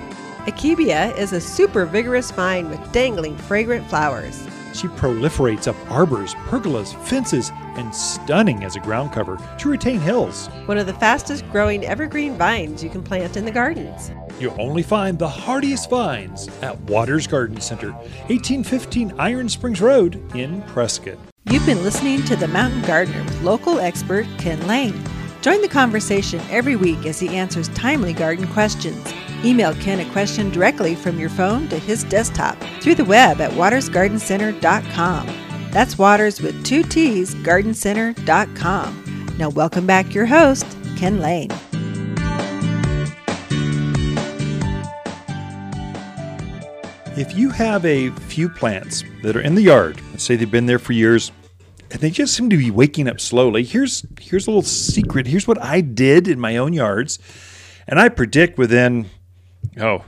[0.48, 4.48] Akebia is a super vigorous vine with dangling fragrant flowers.
[4.74, 10.48] She proliferates up arbors, pergolas, fences, and stunning as a ground cover to retain hills.
[10.66, 14.12] One of the fastest growing evergreen vines you can plant in the gardens.
[14.40, 20.62] You'll only find the hardiest vines at Waters Garden Center, 1815 Iron Springs Road in
[20.64, 21.18] Prescott.
[21.46, 25.00] You've been listening to The Mountain Gardener with local expert Ken Lane.
[25.42, 29.14] Join the conversation every week as he answers timely garden questions.
[29.44, 33.52] Email Ken a question directly from your phone to his desktop through the web at
[33.52, 35.28] watersgardencenter.com.
[35.72, 39.36] That's Waters with two T's, gardencenter.com.
[39.38, 40.66] Now, welcome back your host,
[40.98, 41.50] Ken Lane.
[47.18, 50.66] If you have a few plants that are in the yard, let's say they've been
[50.66, 51.32] there for years,
[51.90, 55.28] and they just seem to be waking up slowly, here's here's a little secret.
[55.28, 57.20] Here's what I did in my own yards,
[57.88, 59.08] and I predict within
[59.80, 60.06] oh,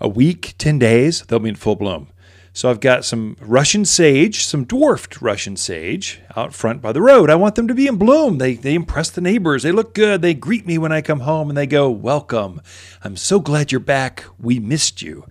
[0.00, 2.08] a week, 10 days, they'll be in full bloom.
[2.56, 7.28] So I've got some Russian sage, some dwarfed Russian sage out front by the road.
[7.28, 8.38] I want them to be in bloom.
[8.38, 9.64] They, they impress the neighbors.
[9.64, 10.22] They look good.
[10.22, 12.60] They greet me when I come home and they go, Welcome.
[13.02, 14.24] I'm so glad you're back.
[14.38, 15.26] We missed you.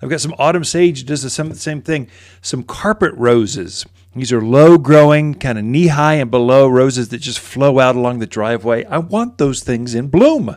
[0.00, 2.08] I've got some autumn sage, does the same thing.
[2.40, 3.84] Some carpet roses.
[4.16, 7.94] These are low growing, kind of knee high and below roses that just flow out
[7.94, 8.84] along the driveway.
[8.84, 10.56] I want those things in bloom.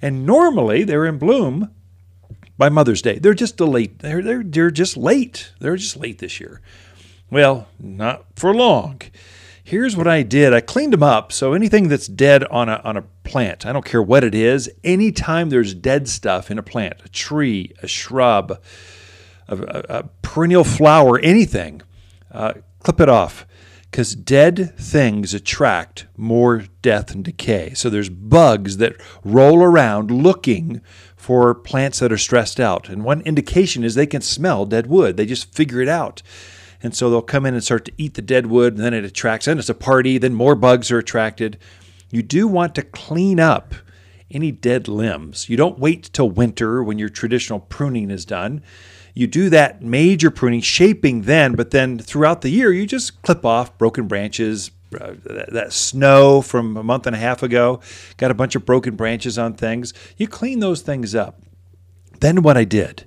[0.00, 1.70] And normally they're in bloom
[2.60, 3.18] by Mother's Day.
[3.18, 4.00] They're just late.
[4.00, 5.50] They're, they're, they're just late.
[5.60, 6.60] They're just late this year.
[7.30, 9.00] Well, not for long.
[9.64, 10.52] Here's what I did.
[10.52, 11.32] I cleaned them up.
[11.32, 14.68] So anything that's dead on a, on a plant, I don't care what it is,
[14.84, 18.60] anytime there's dead stuff in a plant, a tree, a shrub,
[19.48, 21.80] a, a, a perennial flower, anything,
[22.30, 23.46] uh, clip it off
[23.90, 27.72] because dead things attract more death and decay.
[27.74, 28.94] So there's bugs that
[29.24, 30.80] roll around looking
[31.20, 32.88] for plants that are stressed out.
[32.88, 35.18] And one indication is they can smell dead wood.
[35.18, 36.22] They just figure it out.
[36.82, 39.04] And so they'll come in and start to eat the dead wood, and then it
[39.04, 41.58] attracts, and it's a party, then more bugs are attracted.
[42.10, 43.74] You do want to clean up
[44.30, 45.50] any dead limbs.
[45.50, 48.62] You don't wait till winter when your traditional pruning is done
[49.14, 53.44] you do that major pruning, shaping then, but then throughout the year, you just clip
[53.44, 54.70] off broken branches.
[54.94, 57.80] Uh, that, that snow from a month and a half ago
[58.16, 59.94] got a bunch of broken branches on things.
[60.16, 61.42] You clean those things up.
[62.20, 63.04] Then, what I did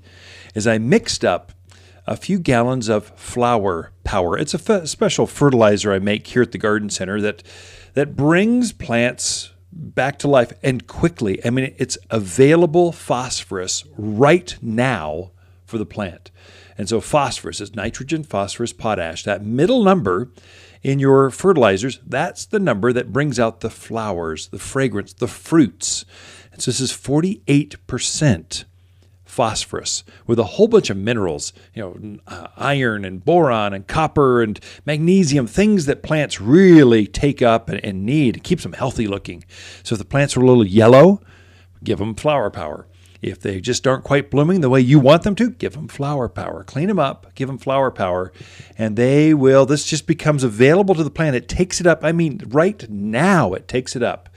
[0.56, 1.52] is I mixed up
[2.06, 4.38] a few gallons of flower power.
[4.38, 7.44] It's a special fertilizer I make here at the garden center that
[7.94, 11.44] that brings plants back to life and quickly.
[11.46, 15.32] I mean, it's available phosphorus right now
[15.66, 16.32] for the plant.
[16.78, 19.24] And so phosphorus is nitrogen, phosphorus, potash.
[19.24, 20.32] That middle number
[20.84, 26.06] in your fertilizers, that's the number that brings out the flowers, the fragrance, the fruits.
[26.52, 28.66] And so this is 48%
[29.24, 34.44] phosphorus with a whole bunch of minerals, you know, uh, iron and boron and copper
[34.44, 38.38] and magnesium, things that plants really take up and, need.
[38.38, 39.44] It keeps them healthy looking.
[39.82, 41.22] So if the plants are a little yellow,
[41.84, 42.86] give them flower power.
[43.24, 46.28] If they just aren't quite blooming the way you want them to, give them flower
[46.28, 46.66] power.
[46.66, 48.34] Clean them up, give them flower power,
[48.78, 49.66] and they will.
[49.66, 51.38] This just becomes available to the plant.
[51.38, 52.04] It takes it up.
[52.04, 54.28] I mean, right now, it takes it up.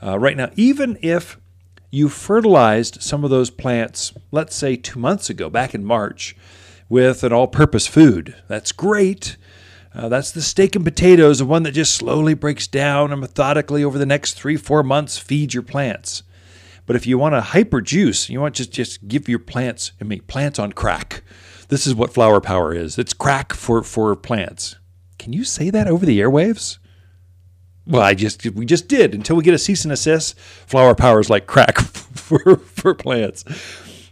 [0.00, 1.36] Uh, right now, even if
[1.90, 6.36] you fertilized some of those plants, let's say two months ago, back in March,
[6.88, 8.36] with an all purpose food.
[8.46, 9.36] That's great.
[9.92, 13.82] Uh, that's the steak and potatoes, the one that just slowly breaks down and methodically
[13.82, 16.22] over the next three, four months feed your plants.
[16.86, 19.92] But if you want a hyper juice, you want to just, just give your plants,
[20.00, 21.22] I mean, plants on crack.
[21.68, 22.98] This is what flower power is.
[22.98, 24.76] It's crack for, for plants.
[25.18, 26.78] Can you say that over the airwaves?
[27.86, 30.38] Well, I just we just did until we get a cease and desist.
[30.38, 33.44] Flower power is like crack for for plants.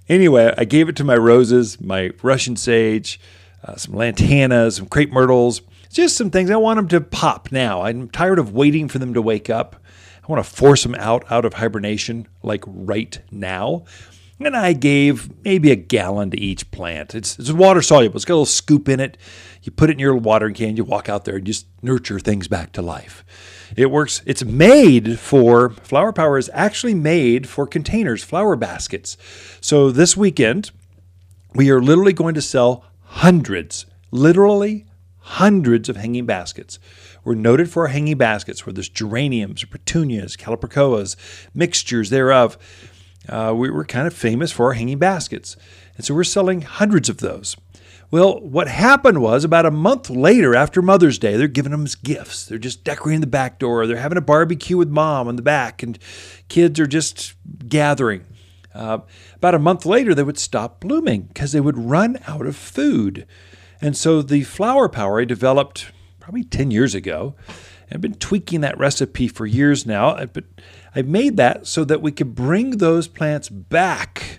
[0.08, 3.20] Anyway, I gave it to my roses, my Russian sage,
[3.62, 7.82] uh, some lantanas, some crepe myrtles, just some things I want them to pop now.
[7.82, 9.76] I'm tired of waiting for them to wake up.
[10.30, 13.84] I want to force them out out of hibernation like right now.
[14.38, 17.16] And I gave maybe a gallon to each plant.
[17.16, 18.14] It's, it's water soluble.
[18.14, 19.18] It's got a little scoop in it.
[19.62, 20.76] You put it in your watering can.
[20.76, 23.24] You walk out there and just nurture things back to life.
[23.76, 24.22] It works.
[24.24, 29.16] It's made for flower power is actually made for containers, flower baskets.
[29.60, 30.70] So this weekend,
[31.56, 34.86] we are literally going to sell hundreds, literally
[35.18, 36.78] hundreds of hanging baskets.
[37.24, 41.16] We're noted for our hanging baskets where there's geraniums, petunias, calibrachoas,
[41.54, 42.56] mixtures thereof.
[43.28, 45.56] Uh, we were kind of famous for our hanging baskets.
[45.96, 47.56] And so we're selling hundreds of those.
[48.10, 52.44] Well, what happened was about a month later, after Mother's Day, they're giving them gifts.
[52.44, 53.86] They're just decorating the back door.
[53.86, 55.96] They're having a barbecue with mom in the back, and
[56.48, 57.34] kids are just
[57.68, 58.24] gathering.
[58.74, 58.98] Uh,
[59.36, 63.26] about a month later, they would stop blooming because they would run out of food.
[63.80, 65.92] And so the flower power I developed
[66.30, 67.34] probably 10 years ago.
[67.90, 70.44] I've been tweaking that recipe for years now, uh, but
[70.94, 74.38] I made that so that we could bring those plants back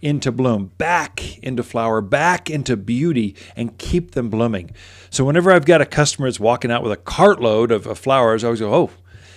[0.00, 4.72] into bloom, back into flower, back into beauty, and keep them blooming.
[5.08, 8.42] So whenever I've got a customer that's walking out with a cartload of, of flowers,
[8.42, 8.90] I always go, "Oh,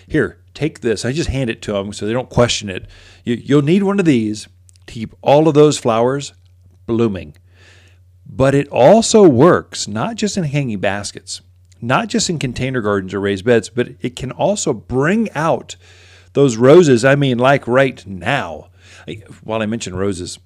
[0.08, 2.88] here, take this." I just hand it to them so they don't question it.
[3.24, 4.48] You, you'll need one of these
[4.88, 6.34] to keep all of those flowers
[6.88, 7.36] blooming.
[8.26, 11.42] But it also works not just in hanging baskets,
[11.84, 15.76] not just in container gardens or raised beds, but it can also bring out
[16.32, 17.04] those roses.
[17.04, 18.70] I mean, like right now.
[19.44, 20.40] While I mentioned roses,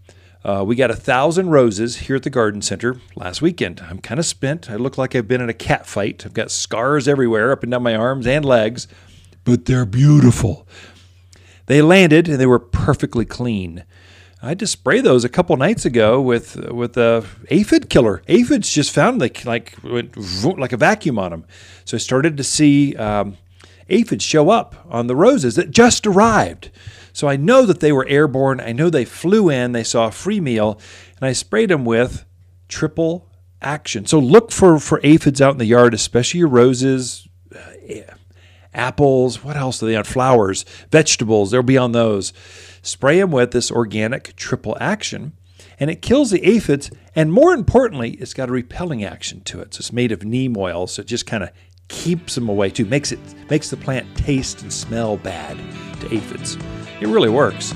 [0.43, 3.81] uh, we got a thousand roses here at the garden center last weekend.
[3.87, 4.69] I'm kind of spent.
[4.69, 6.25] I look like I've been in a cat fight.
[6.25, 8.87] I've got scars everywhere up and down my arms and legs,
[9.43, 10.67] but they're beautiful.
[11.67, 13.83] They landed and they were perfectly clean.
[14.41, 18.21] I had to spray those a couple nights ago with with a aphid killer.
[18.27, 21.45] Aphids just found like like like a vacuum on them.
[21.85, 23.37] So I started to see um,
[23.89, 26.69] aphids show up on the roses that just arrived.
[27.13, 28.59] So I know that they were airborne.
[28.59, 30.79] I know they flew in, they saw a free meal,
[31.19, 32.25] and I sprayed them with
[32.67, 33.27] triple
[33.59, 34.05] action.
[34.05, 38.01] So look for, for aphids out in the yard, especially your roses, uh,
[38.73, 40.03] apples, what else do they on?
[40.03, 42.33] Flowers, vegetables, they'll be on those.
[42.87, 45.33] Spray them with this organic triple action,
[45.77, 46.89] and it kills the aphids.
[47.15, 49.73] And more importantly, it's got a repelling action to it.
[49.73, 51.49] So it's made of neem oil, so it just kind of
[51.89, 52.85] keeps them away too.
[52.85, 53.19] Makes it
[53.49, 55.57] makes the plant taste and smell bad
[55.99, 56.55] to aphids.
[57.01, 57.75] It really works.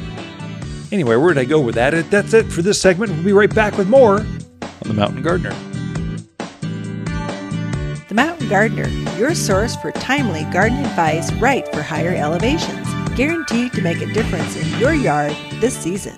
[0.93, 2.09] Anyway, where did I go with that?
[2.09, 3.11] That's it for this segment.
[3.11, 5.53] We'll be right back with more on The Mountain Gardener.
[8.07, 12.80] The Mountain Gardener, your source for timely garden advice right for higher elevations.
[13.15, 16.15] Guaranteed to make a difference in your yard this season.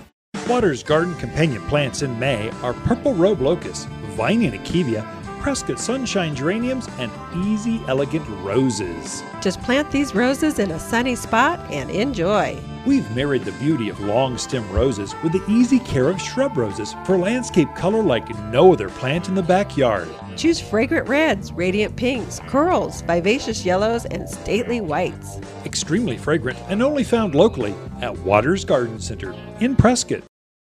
[0.47, 5.03] Water's garden companion plants in May are purple robe locust, vining akebia,
[5.43, 7.12] Prescott sunshine geraniums, and
[7.45, 9.21] easy elegant roses.
[9.41, 12.58] Just plant these roses in a sunny spot and enjoy.
[12.86, 16.95] We've married the beauty of long stem roses with the easy care of shrub roses
[17.06, 20.08] for landscape color like no other plant in the backyard.
[20.38, 25.41] Choose fragrant reds, radiant pinks, corals, vivacious yellows, and stately whites.
[25.65, 30.23] Extremely fragrant and only found locally at Waters Garden Center in Prescott.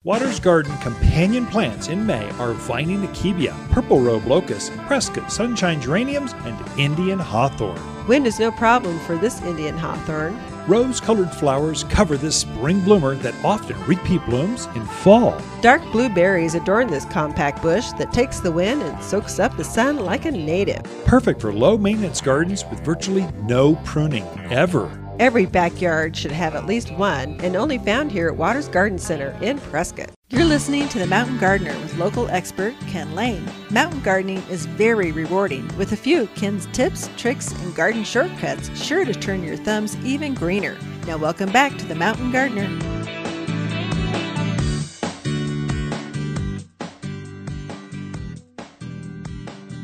[0.08, 6.32] Waters Garden companion plants in May are Vining akebia, Purple Robe Locust, Prescott Sunshine Geraniums,
[6.46, 7.78] and Indian Hawthorn.
[8.06, 10.40] Wind is no problem for this Indian hawthorn.
[10.66, 15.38] Rose colored flowers cover this spring bloomer that often repeat blooms in fall.
[15.60, 19.62] Dark blue berries adorn this compact bush that takes the wind and soaks up the
[19.62, 20.84] sun like a native.
[21.04, 24.90] Perfect for low maintenance gardens with virtually no pruning ever.
[25.18, 29.36] Every backyard should have at least one, and only found here at Waters Garden Center
[29.42, 30.10] in Prescott.
[30.30, 33.44] You're listening to The Mountain Gardener with local expert Ken Lane.
[33.68, 39.04] Mountain gardening is very rewarding, with a few Ken's tips, tricks, and garden shortcuts sure
[39.04, 40.78] to turn your thumbs even greener.
[41.08, 42.68] Now, welcome back to The Mountain Gardener.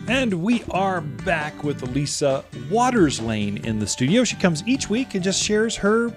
[0.07, 4.23] And we are back with Lisa Waters Lane in the studio.
[4.25, 6.13] She comes each week and just shares her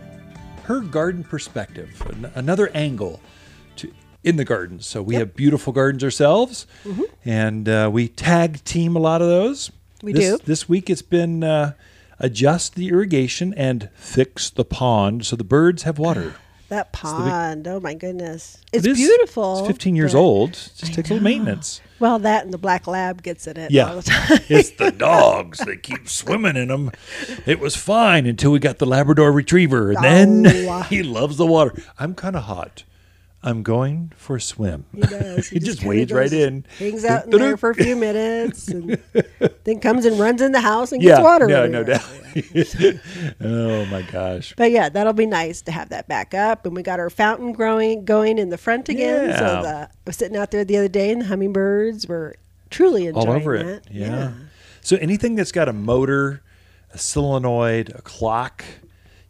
[0.64, 3.22] her garden perspective, an- another angle
[3.78, 3.90] to
[4.26, 4.82] in the garden.
[4.82, 6.68] So we have beautiful gardens ourselves,
[7.24, 9.72] and uh, we tag team a lot of those.
[10.04, 10.44] We this, do.
[10.46, 11.74] This week it's been uh,
[12.20, 16.36] adjust the irrigation and fix the pond so the birds have water.
[16.70, 18.58] That the big- pond, oh my goodness.
[18.74, 19.60] It's It is- beautiful.
[19.60, 20.50] It's 15 years old.
[20.50, 21.80] It just takes a little maintenance.
[22.00, 23.90] Well, that and the black lab gets in it Yeah.
[23.90, 24.40] all the time.
[24.50, 26.92] it's the dogs that keep swimming in them.
[27.46, 30.82] It was fine until we got the Labrador Retriever, and then Oh.
[30.90, 31.74] he loves the water.
[32.00, 32.84] I'm kind of hot.
[33.48, 34.86] I'm going for a swim.
[34.94, 35.48] He does.
[35.54, 36.66] He just kinda wades right in.
[36.80, 39.02] Hangs out in there for a few minutes, and
[39.64, 41.50] then comes and runs in the house and Yeah, gets water.
[41.50, 41.84] yeah, everywhere.
[41.84, 42.98] no doubt.
[43.42, 44.54] oh my gosh.
[44.58, 46.66] But yeah, that'll be nice to have that back up.
[46.66, 49.30] And we got our fountain growing going in the front again.
[49.30, 49.38] Yeah.
[49.40, 52.36] So the, I was sitting out there the other day, and the hummingbirds were
[52.70, 53.66] truly enjoying All over that.
[53.68, 53.84] it.
[53.92, 54.34] Yeah.
[54.82, 56.44] So anything that's got a motor,
[56.94, 58.64] a solenoid, a clock,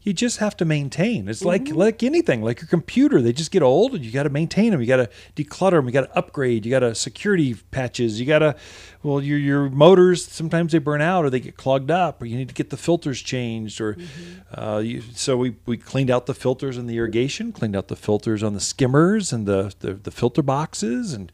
[0.07, 1.27] you just have to maintain.
[1.27, 1.75] It's like Mm-hmm.
[1.77, 3.21] like anything, like your computer.
[3.21, 4.79] They just get old, and you got to maintain them.
[4.81, 5.85] You got to declutter them.
[5.85, 6.65] You got to upgrade.
[6.65, 8.19] You got to security patches.
[8.19, 8.55] You got to,
[9.03, 12.37] well, your your motors sometimes they burn out or they get clogged up, or you
[12.37, 13.81] need to get the filters changed.
[13.81, 14.59] Or Mm-hmm.
[14.59, 17.95] uh, you, so we we cleaned out the filters in the irrigation, cleaned out the
[17.97, 21.31] filters on the skimmers and the the, the filter boxes, and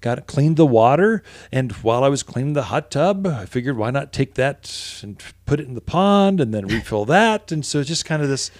[0.00, 3.76] got it cleaned the water and while i was cleaning the hot tub i figured
[3.76, 7.52] why not take that and put it in the pond and then refill that.
[7.52, 8.50] And so it's just kind of this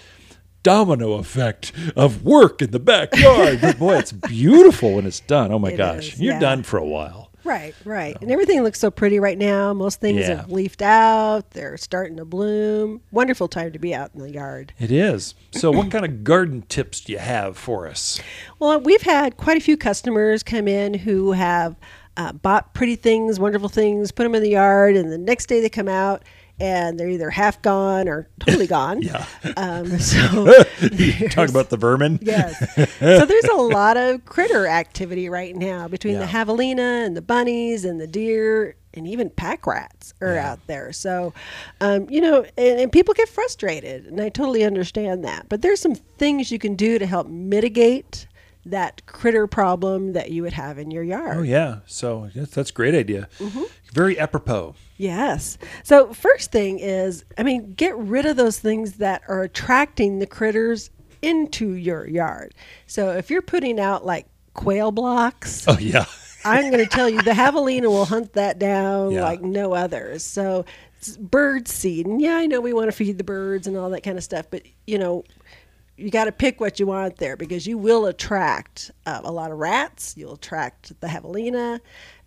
[0.62, 3.60] domino effect of work in the backyard.
[3.60, 5.52] But boy it's beautiful when it's done.
[5.52, 6.14] Oh my It gosh.
[6.14, 8.16] is, you're done for a while Right, right.
[8.20, 9.72] And everything looks so pretty right now.
[9.72, 10.36] Most things Yeah.
[10.38, 13.00] have leafed out, they're starting to bloom.
[13.12, 14.72] Wonderful time to be out in the yard.
[14.80, 18.20] it is so what kind of garden tips do you have for us
[18.58, 21.76] Well, we've had quite a few customers come in who have
[22.18, 25.60] uh, bought pretty things, wonderful things, put them in the yard, and the next day
[25.60, 26.22] they come out
[26.58, 29.02] and they're either half gone or totally gone.
[29.02, 30.18] yeah Um, so
[31.30, 32.56] talk about the vermin yes.
[32.98, 36.44] So there's a lot of critter activity right now between the Yeah.
[36.44, 40.52] javelina and the bunnies and the deer and even pack rats are Yeah.
[40.52, 40.90] out there.
[40.92, 41.34] So,
[41.82, 45.50] um, you know, and, and people get frustrated, and I totally understand that.
[45.50, 48.26] But there's some things you can do to help mitigate
[48.70, 51.38] that critter problem that you would have in your yard.
[51.38, 53.62] oh yeah so yes, that's a great idea mm-hmm.
[53.92, 55.58] very apropos Yes.
[55.82, 60.26] So first thing is, I mean, get rid of those things that are attracting the
[60.26, 60.88] critters
[61.20, 62.54] into your yard.
[62.86, 66.06] So if you're putting out like quail blocks, oh yeah
[66.46, 69.24] I'm going to tell you the javelina will hunt that down Yeah.
[69.24, 70.24] like no others.
[70.24, 70.64] So
[71.18, 74.02] bird seed, and yeah, I know we want to feed the birds and all that
[74.02, 75.24] kind of stuff, but you know.
[75.96, 79.50] You got to pick what you want there because you will attract uh, a lot
[79.50, 80.14] of rats.
[80.16, 81.80] You'll attract the javelina.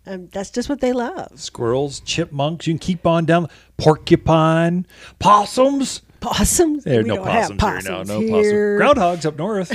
[0.06, 1.38] Um, that's just what they love.
[1.38, 2.66] squirrels, chipmunks.
[2.66, 3.48] You can keep on down.
[3.76, 4.86] Porcupine,
[5.18, 6.02] possums.
[6.20, 6.84] Possums?
[6.84, 7.92] There are We no have possums, here.
[7.92, 8.78] No, no here.
[8.80, 8.96] possum.
[9.02, 9.70] Groundhogs up north.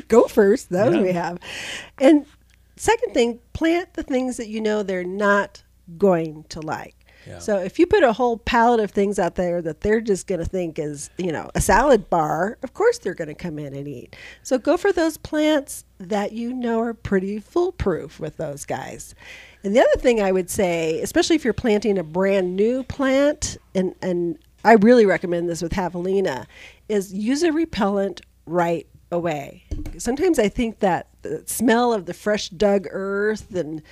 [0.08, 1.02] Gophers, those Yeah.
[1.02, 1.38] we have.
[2.00, 2.26] And
[2.76, 5.62] second thing, plant the things that you know they're not
[5.96, 6.95] going to like.
[7.38, 10.38] So if you put a whole palette of things out there that they're just going
[10.38, 13.74] to think is, you know, a salad bar, of course they're going to come in
[13.74, 14.16] and eat.
[14.42, 19.14] So go for those plants that you know are pretty foolproof with those guys.
[19.64, 23.58] And the other thing I would say, especially if you're planting a brand new plant,
[23.74, 26.46] and, and I really recommend this with javelina,
[26.88, 29.64] is use a repellent right away.
[29.98, 33.82] Sometimes I think that the smell of the fresh dug earth and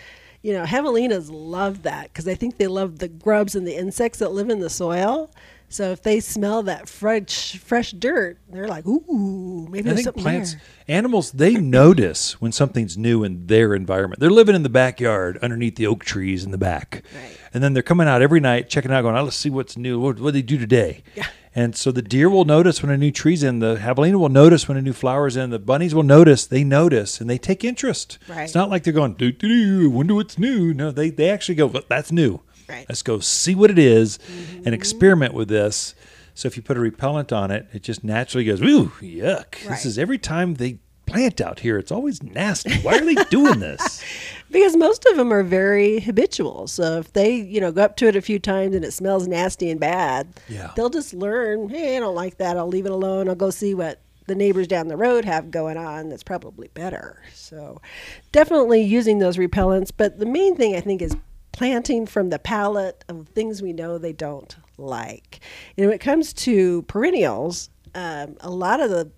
[0.44, 4.18] you know, javelinas love that because I think they love the grubs and the insects
[4.18, 5.30] that live in the soil.
[5.70, 10.52] So if they smell that fresh fresh dirt, they're like, "Ooh, maybe I think plants,
[10.52, 14.20] there." animals, they notice when something's new in their environment.
[14.20, 17.02] They're living in the backyard underneath the oak trees in the back.
[17.14, 17.38] Right.
[17.54, 19.98] And then they're coming out every night, checking out, going, oh, let's see what's new.
[19.98, 21.02] What, what do they do today?
[21.14, 21.26] Yeah.
[21.54, 24.66] And so the deer will notice when a new tree's in, the javelina will notice
[24.66, 28.18] when a new flower's in, the bunnies will notice, they notice, and they take interest.
[28.28, 28.42] Right.
[28.42, 30.74] It's not like they're going, doo, doo, doo, wonder what's new.
[30.74, 32.40] No, they, they actually go, "Well, that's new.
[32.68, 32.86] Right.
[32.88, 34.74] Let's go see what it is and mm-hmm.
[34.74, 35.94] experiment with this.
[36.34, 39.54] So if you put a repellent on it, it just naturally goes, ooh, yuck.
[39.64, 39.68] Right.
[39.68, 42.74] This is every time they plant out here, it's always nasty.
[42.80, 44.02] Why are they doing this?
[44.50, 46.68] Because most of them are very habitual.
[46.68, 49.26] So if they, you know, go up to it a few times and it smells
[49.26, 50.70] nasty and bad, Yeah.
[50.76, 52.56] they'll just learn, hey, I don't like that.
[52.56, 53.28] I'll leave it alone.
[53.28, 57.20] I'll go see what the neighbors down the road have going on that's probably better.
[57.34, 57.80] So
[58.30, 59.90] definitely using those repellents.
[59.96, 61.16] But the main thing I think is
[61.50, 65.40] planting from the palette of things we know they don't like.
[65.76, 69.10] And when it comes to perennials, um, a lot of the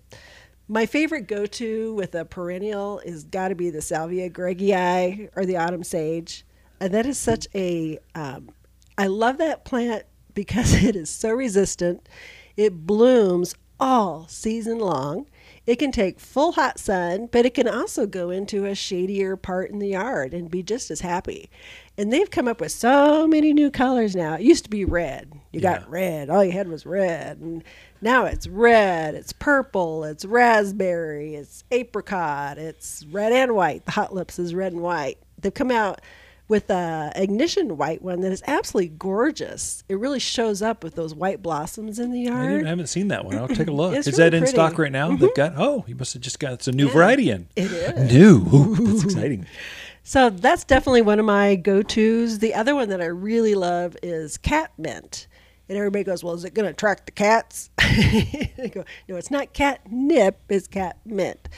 [0.67, 5.57] my favorite go-to with a perennial is got to be the Salvia greggii or the
[5.57, 6.45] autumn sage.
[6.79, 8.49] And that is such a um,
[8.97, 10.03] I love that plant
[10.33, 12.07] because it is so resistant.
[12.55, 15.27] It blooms all season long.
[15.65, 19.69] It can take full hot sun, but it can also go into a shadier part
[19.69, 21.49] in the yard and be just as happy.
[21.97, 24.35] And they've come up with so many new colors now.
[24.35, 25.33] It used to be red.
[25.51, 25.79] You Yeah.
[25.79, 26.29] got red.
[26.29, 27.37] All you had was red.
[27.39, 27.63] And
[28.01, 33.85] now it's red, it's purple, it's raspberry, it's apricot, it's red and white.
[33.85, 35.17] The hot lips is red and white.
[35.39, 36.01] They've come out
[36.49, 39.83] with a ignition white one that is absolutely gorgeous.
[39.89, 42.65] It really shows up with those white blossoms in the yard.
[42.65, 43.37] I haven't seen that one.
[43.37, 43.93] I'll take a look.
[43.97, 44.53] Is really that in pretty.
[44.57, 44.67] Mm-hmm.
[44.69, 45.13] stock right now?
[45.15, 47.47] They've got, oh, you must have just got, it's a new variety in.
[47.57, 48.13] It is.
[48.13, 48.45] New.
[48.53, 49.45] Ooh, that's exciting.
[50.03, 52.39] So that's definitely one of my go tos.
[52.39, 55.27] The other one that I really love is cat mint.
[55.69, 57.69] And everybody goes, Well, is it going to attract the cats?
[57.79, 61.49] I go, No, it's not catnip, it's cat mint.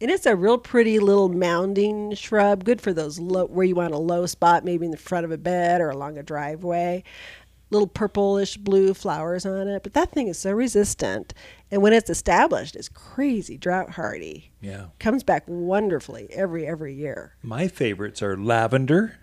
[0.00, 3.94] And it's a real pretty little mounding shrub, good for those low, where you want
[3.94, 7.04] a low spot, maybe in the front of a bed or along a driveway.
[7.70, 9.82] Little purplish blue flowers on it.
[9.82, 11.32] But that thing is so resistant.
[11.70, 14.52] And when it's established, it's crazy drought hardy.
[14.60, 14.86] Yeah.
[14.98, 17.36] Comes back wonderfully every every year.
[17.42, 19.18] My favorites are lavender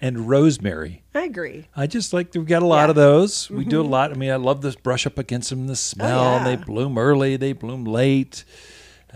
[0.00, 1.02] and rosemary.
[1.14, 1.68] I agree.
[1.74, 2.80] I just like we've got a lot Yeah.
[2.82, 2.90] Mm-hmm.
[2.90, 3.50] of those.
[3.50, 4.10] We do a lot.
[4.10, 6.20] I mean, I love this brush up against them, the smell.
[6.20, 6.44] Oh, yeah.
[6.44, 8.44] They bloom early, they bloom late.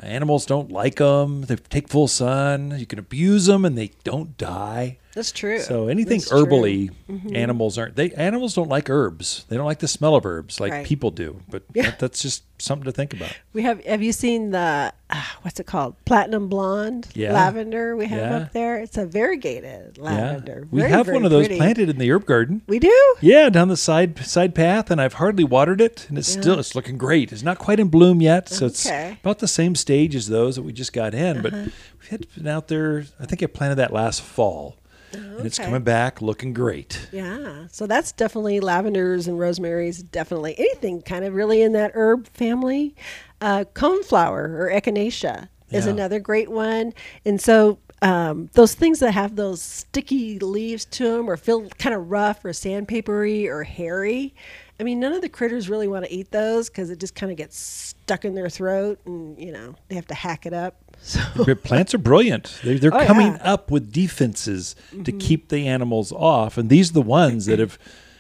[0.03, 1.43] Animals don't like them.
[1.43, 2.75] They take full sun.
[2.79, 4.99] You can abuse them and they don't die.
[5.15, 5.59] That's true.
[5.61, 6.45] So anything That's true.
[6.47, 7.29] Mm-hmm.
[7.29, 7.97] herbally, animals aren't.
[7.97, 9.45] They animals don't like herbs.
[9.49, 10.87] They don't like the smell of herbs like Right.
[10.87, 11.41] people do.
[11.49, 11.83] But Yeah.
[11.85, 13.33] that, that's just something to think about.
[13.53, 13.85] We have.
[13.87, 15.97] Have you seen the uh, what's it called?
[16.05, 17.33] Platinum blonde Yeah.
[17.33, 18.37] lavender we have Yeah.
[18.37, 18.77] up there.
[18.79, 20.61] It's a variegated lavender.
[20.61, 21.57] Yeah, we Very, have very one of those pretty.
[21.59, 22.63] planted in the herb garden.
[22.69, 23.15] We do.
[23.21, 26.75] Yeah, down the side side path, and I've hardly watered it, and it's still it's
[26.77, 27.33] looking great.
[27.33, 29.07] It's not quite in bloom yet, so it's Okay.
[29.07, 29.17] Uh-huh.
[29.25, 31.43] about the same stage as those that we just got in.
[31.43, 33.05] But we've had been out there.
[33.19, 34.77] I think I planted that last fall,
[35.13, 37.09] and it's coming back looking great.
[37.13, 37.67] Yeah.
[37.71, 42.95] So that's definitely lavenders and rosemary's, Definitely anything kind of really in that herb family.
[43.41, 45.93] Uh, coneflower or echinacea is Yeah.
[45.93, 46.93] another great one.
[47.25, 51.95] And so um, those things that have those sticky leaves to them or feel kind
[51.95, 54.35] of rough or sandpapery or hairy.
[54.81, 57.31] I mean, none of the critters really want to eat those because it just kind
[57.31, 60.77] of gets stuck in their throat and, you know, they have to hack it up.
[61.03, 62.61] So, plants are brilliant.
[62.63, 63.39] They're, they're Oh, coming yeah.
[63.39, 63.47] Mm-hmm.
[63.49, 67.79] up with defenses to keep the animals off, and these are the ones that have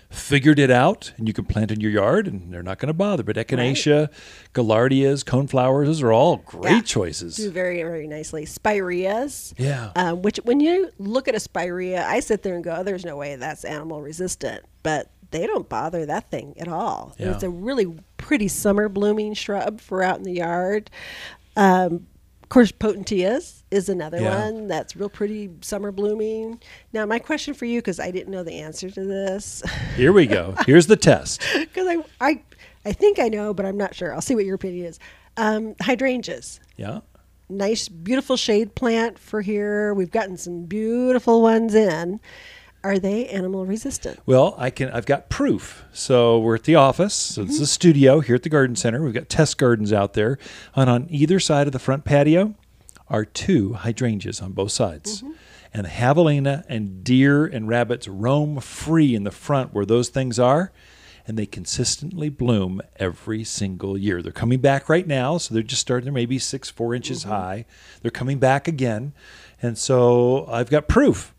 [0.08, 1.12] figured it out.
[1.18, 3.22] And you can plant in your yard, and they're not going to bother.
[3.22, 4.08] But echinacea,
[4.54, 6.80] gaillardias, coneflowers, those are all great Yeah.
[6.80, 7.36] choices.
[7.36, 8.46] do very, very nicely.
[8.46, 9.52] Spireas.
[9.58, 9.92] Yeah.
[9.94, 13.04] Um, which, when you look at a spirea, I sit there and go, oh, "There's
[13.04, 17.14] no way that's animal resistant," but they don't bother that thing at all.
[17.18, 17.32] Yeah.
[17.34, 20.90] It's a really pretty summer blooming shrub for out in the yard.
[21.56, 22.06] Um,
[22.42, 24.44] of course, potentillas is another Yeah.
[24.50, 26.60] one that's real pretty summer blooming.
[26.92, 29.62] Now, my question for you, because I didn't know the answer to this,
[29.96, 30.54] Here we go.
[30.66, 31.42] Here's the test.
[31.54, 32.42] because I, I,
[32.84, 34.12] I think I know, but I'm not sure.
[34.12, 34.98] I'll see what your opinion is.
[35.36, 37.00] Um, hydrangeas Yeah.
[37.48, 39.94] nice, beautiful shade plant for here.
[39.94, 42.18] We've gotten some beautiful ones in.
[42.82, 44.20] Are they animal resistant?
[44.24, 44.88] Well, I can.
[44.90, 45.84] I've got proof.
[45.92, 47.12] So we're at the office.
[47.12, 49.02] So this is a studio here at the garden center.
[49.02, 50.38] We've got test gardens out there,
[50.74, 52.54] and on either side of the front patio
[53.08, 55.22] are two hydrangeas on both sides.
[55.22, 55.32] Mm-hmm.
[55.72, 60.72] And javelina and deer and rabbits roam free in the front where those things are,
[61.26, 64.22] and they consistently bloom every single year.
[64.22, 66.06] They're coming back right now, so they're just starting.
[66.06, 67.30] They're maybe six, four inches mm-hmm.
[67.30, 67.66] high.
[68.00, 69.12] They're coming back again,
[69.60, 71.34] and so I've got proof.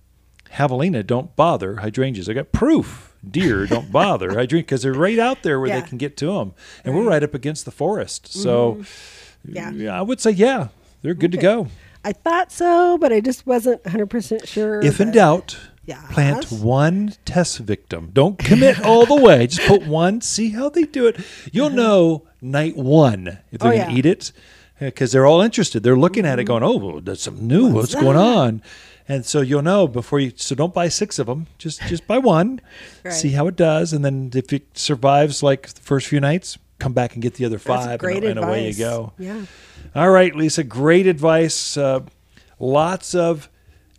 [0.53, 2.29] Javelina don't bother hydrangeas.
[2.29, 3.15] I got proof.
[3.29, 5.81] Deer don't bother hydrangea because they're right out there where Yeah.
[5.81, 8.27] they can get to them, and we're right up against the forest.
[8.33, 8.79] So,
[9.45, 9.79] mm-hmm.
[9.79, 9.97] Yeah.
[9.97, 10.69] I would say yeah,
[11.01, 11.67] they're good to go.
[12.03, 14.81] I thought so, but I just wasn't 100% sure.
[14.81, 16.11] If in doubt, Yes.
[16.11, 18.09] plant one test victim.
[18.13, 19.47] Don't commit all the way.
[19.47, 20.21] Just put one.
[20.21, 21.19] See how they do it.
[21.51, 21.75] You'll uh-huh.
[21.75, 23.97] know night one if they're Oh, going to yeah.
[23.97, 24.31] eat it.
[24.79, 25.83] because they're all interested.
[25.83, 26.59] They're looking at it, mm-hmm.
[26.59, 27.67] going, "Oh, well, that's something new.
[27.67, 28.63] What's, going on?"
[29.11, 30.31] And so you'll know before you.
[30.35, 31.47] So don't buy six of them.
[31.57, 32.61] Just just buy one,
[33.03, 33.13] Right.
[33.13, 36.93] see how it does, and then if it survives like the first few nights, come
[36.93, 39.11] back and get the other five, great and, and away you go.
[39.17, 39.45] Yeah.
[39.95, 41.75] All right, Lisa, great advice.
[41.75, 42.01] Uh,
[42.59, 43.49] lots of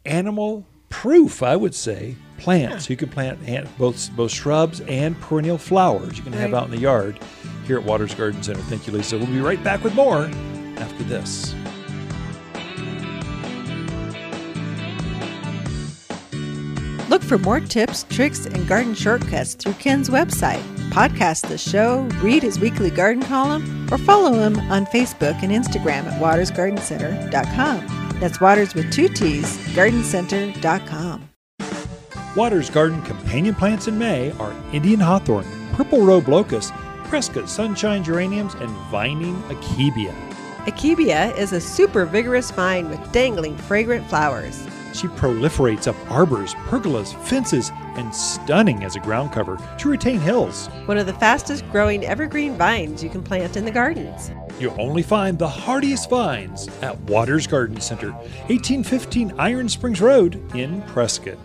[0.06, 2.88] animal proof, I would say, plants.
[2.88, 6.70] You can plant an- both both shrubs and perennial flowers you can have out in
[6.70, 7.18] the yard
[7.66, 8.60] here at Waters Garden Center.
[8.62, 9.18] Thank you, Lisa.
[9.18, 10.30] We'll be right back with more
[10.78, 11.54] after this.
[17.12, 20.62] Look for more tips, tricks, and garden shortcuts through Ken's website.
[20.88, 26.06] Podcast the show, read his weekly garden column, or follow him on Facebook and Instagram
[26.06, 28.18] at watersgardencenter.com.
[28.18, 31.28] That's Waters with two T's, gardencenter.com.
[32.34, 35.44] Waters Garden companion plants in May are Indian hawthorn,
[35.74, 36.72] purple robe locust,
[37.04, 40.14] Prescott sunshine geraniums, and vining akebia.
[40.64, 44.66] Akebia is a super vigorous vine with dangling fragrant flowers.
[44.93, 50.66] She proliferates up arbors, pergolas, fences, and stunning as a ground cover to retain hills.
[50.86, 54.30] One of the fastest growing evergreen vines you can plant in the gardens.
[54.59, 60.82] You'll only find the hardiest vines at Waters Garden Center, 1815 Iron Springs Road in
[60.82, 61.38] Prescott.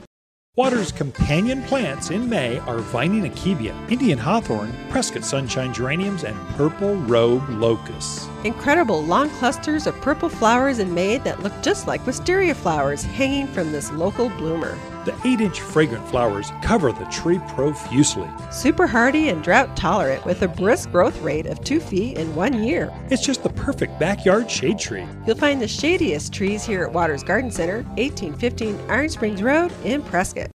[0.58, 6.96] Waters' companion plants in May are vining akebia, Indian hawthorn, Prescott sunshine geraniums, and purple
[6.96, 8.28] robe locusts.
[8.44, 13.46] Incredible long clusters of purple flowers in May that look just like wisteria flowers hanging
[13.46, 14.76] from this local bloomer.
[15.08, 18.30] The 8 inch fragrant flowers cover the tree profusely.
[18.52, 22.62] Super hardy and drought tolerant with a brisk growth rate of two feet in one
[22.62, 22.94] year.
[23.10, 25.08] It's just the perfect backyard shade tree.
[25.26, 30.02] You'll find the shadiest trees here at Waters Garden Center, 1815 Iron Springs Road in
[30.02, 30.50] Prescott.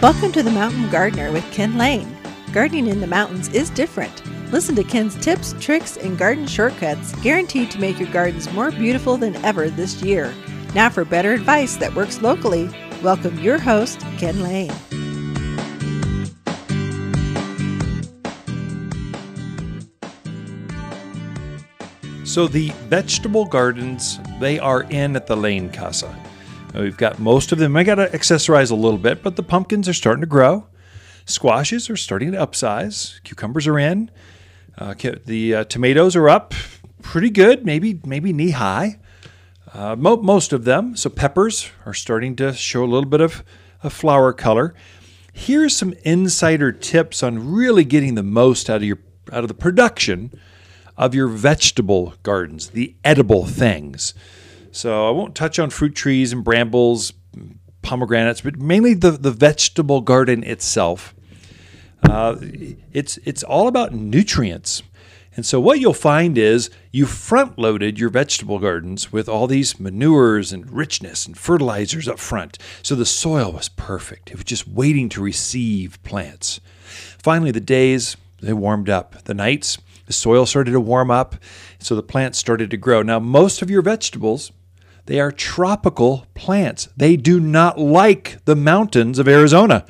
[0.00, 2.16] Welcome to the Mountain Gardener with Ken Lane.
[2.52, 4.20] Gardening in the mountains is different.
[4.50, 9.16] Listen to Ken's tips, tricks, and garden shortcuts guaranteed to make your gardens more beautiful
[9.16, 10.34] than ever this year.
[10.74, 12.68] Now, for better advice that works locally,
[13.02, 14.72] welcome your host, Ken Lane.
[22.24, 26.16] So the vegetable gardens, they are in at the Lane Casa.
[26.74, 27.76] We've got most of them.
[27.76, 30.66] I got to accessorize a little bit, but the pumpkins are starting to grow.
[31.26, 33.22] Squashes are starting to upsize.
[33.24, 34.10] Cucumbers are in.
[34.78, 34.94] Uh,
[35.26, 36.54] the uh, tomatoes are up,
[37.02, 38.98] pretty good, maybe maybe knee high.
[39.74, 40.96] Uh, mo- most of them.
[40.96, 43.42] So peppers are starting to show a little bit of,
[43.82, 44.74] a flower color.
[45.32, 48.98] Here's some insider tips on really getting the most out of your
[49.32, 50.32] out of the production
[50.96, 54.14] of your vegetable gardens, the edible things.
[54.72, 57.12] So I won't touch on fruit trees and brambles,
[57.82, 61.14] pomegranates, but mainly the, the vegetable garden itself.
[62.02, 62.36] Uh,
[62.92, 64.82] it's it's all about nutrients.
[65.34, 69.80] And so what you'll find is you front loaded your vegetable gardens with all these
[69.80, 72.58] manures and richness and fertilizers up front.
[72.82, 74.30] So the soil was perfect.
[74.30, 76.60] It was just waiting to receive plants.
[77.22, 79.24] Finally, the days they warmed up.
[79.24, 81.36] The nights, the soil started to warm up,
[81.78, 83.02] so the plants started to grow.
[83.02, 84.52] Now, most of your vegetables,
[85.06, 86.88] they are tropical plants.
[86.96, 89.86] They do not like the mountains of Arizona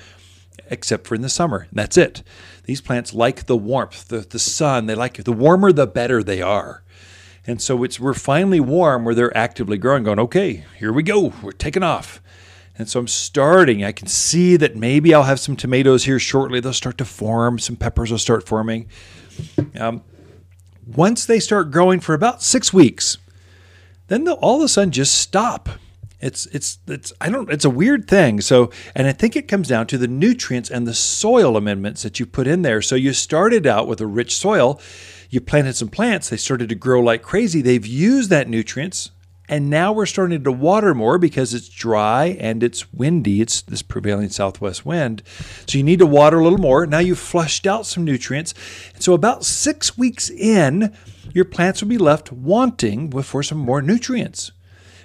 [0.73, 1.69] except for in the summer.
[1.71, 2.23] That's it.
[2.65, 4.87] These plants like the warmth, the, the sun.
[4.87, 5.25] They like it.
[5.25, 6.83] The warmer, the better they are.
[7.47, 11.33] And so it's we're finally warm where they're actively growing, going, okay, here we go.
[11.43, 12.23] We're taking off.
[12.79, 13.85] And so I'm starting.
[13.85, 16.59] I can see that maybe I'll have some tomatoes here shortly.
[16.59, 17.59] They'll start to form.
[17.59, 18.89] Some peppers will start forming.
[19.79, 20.03] Um,
[20.87, 23.19] once they start growing for about six weeks,
[24.09, 25.69] then they'll all of a sudden just stop.
[26.23, 28.41] It's it's it's I don't it's a weird thing.
[28.41, 32.21] So and I think it comes down to the nutrients and the soil amendments that
[32.21, 32.81] you put in there.
[32.81, 34.81] So you started out with a rich soil,
[35.31, 37.61] you planted some plants, they started to grow like crazy.
[37.61, 39.11] They've used that nutrients
[39.49, 43.43] and now we're starting to water more because it's dry and it's windy.
[43.43, 45.23] It's this prevailing southwest wind.
[45.67, 46.87] So you need to water a little more.
[46.87, 48.55] Now you've flushed out some nutrients.
[48.95, 50.97] And so about six weeks in,
[51.35, 54.53] your plants will be left wanting for some more nutrients.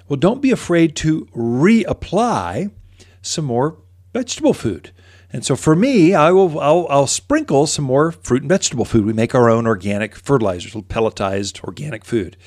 [0.08, 2.70] Well, don't be afraid to reapply
[3.20, 3.78] some more
[4.12, 4.90] vegetable food.
[5.30, 9.04] And so for me, I will I'll, I'll sprinkle some more fruit and vegetable food.
[9.04, 12.38] We make our own organic fertilizers, pelletized organic food.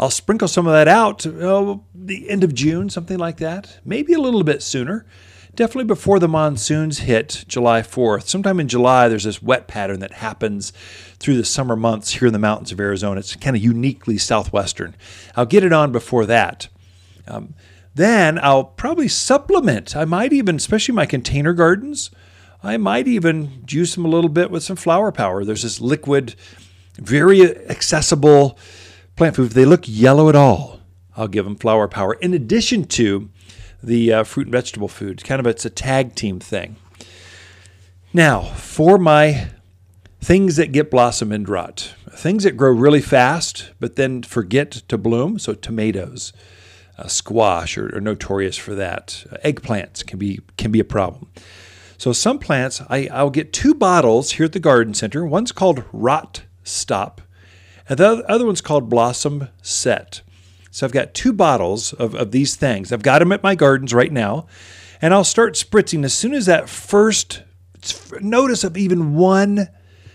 [0.00, 3.78] I'll sprinkle some of that out oh, the end of June, something like that.
[3.84, 5.06] Maybe a little bit sooner.
[5.54, 8.26] Definitely before the monsoons hit July 4th.
[8.26, 10.72] Sometime in July, there's this wet pattern that happens
[11.20, 13.20] through the summer months here in the mountains of Arizona.
[13.20, 14.96] It's kind of uniquely southwestern.
[15.36, 16.66] I'll get it on before that.
[17.26, 17.54] Um,
[17.94, 19.96] then I'll probably supplement.
[19.96, 22.10] I might even, especially my container gardens,
[22.62, 25.44] I might even juice them a little bit with some flower power.
[25.44, 26.34] There's this liquid,
[26.96, 28.58] very accessible
[29.16, 30.80] plant food, if they look yellow at all,
[31.16, 32.14] I'll give them flower power.
[32.14, 33.30] In addition to
[33.82, 36.76] the uh, fruit and vegetable food, kind of it's a tag team thing.
[38.12, 39.48] Now, for my
[40.20, 44.98] things that get blossom end rot, things that grow really fast but then forget to
[44.98, 46.32] bloom, so tomatoes,
[46.98, 49.24] uh, squash are, are, notorious for that.
[49.30, 51.28] Uh, eggplants can be can be a problem.
[51.98, 55.24] So some plants, I, I'll get two bottles here at the garden center.
[55.24, 57.20] One's called Rot Stop,
[57.88, 60.22] and the other one's called Blossom Set.
[60.70, 62.92] So I've got two bottles of, of these things.
[62.92, 64.46] I've got them at my gardens right now,
[65.00, 67.42] and I'll start spritzing as soon as that first
[68.20, 69.68] notice of even one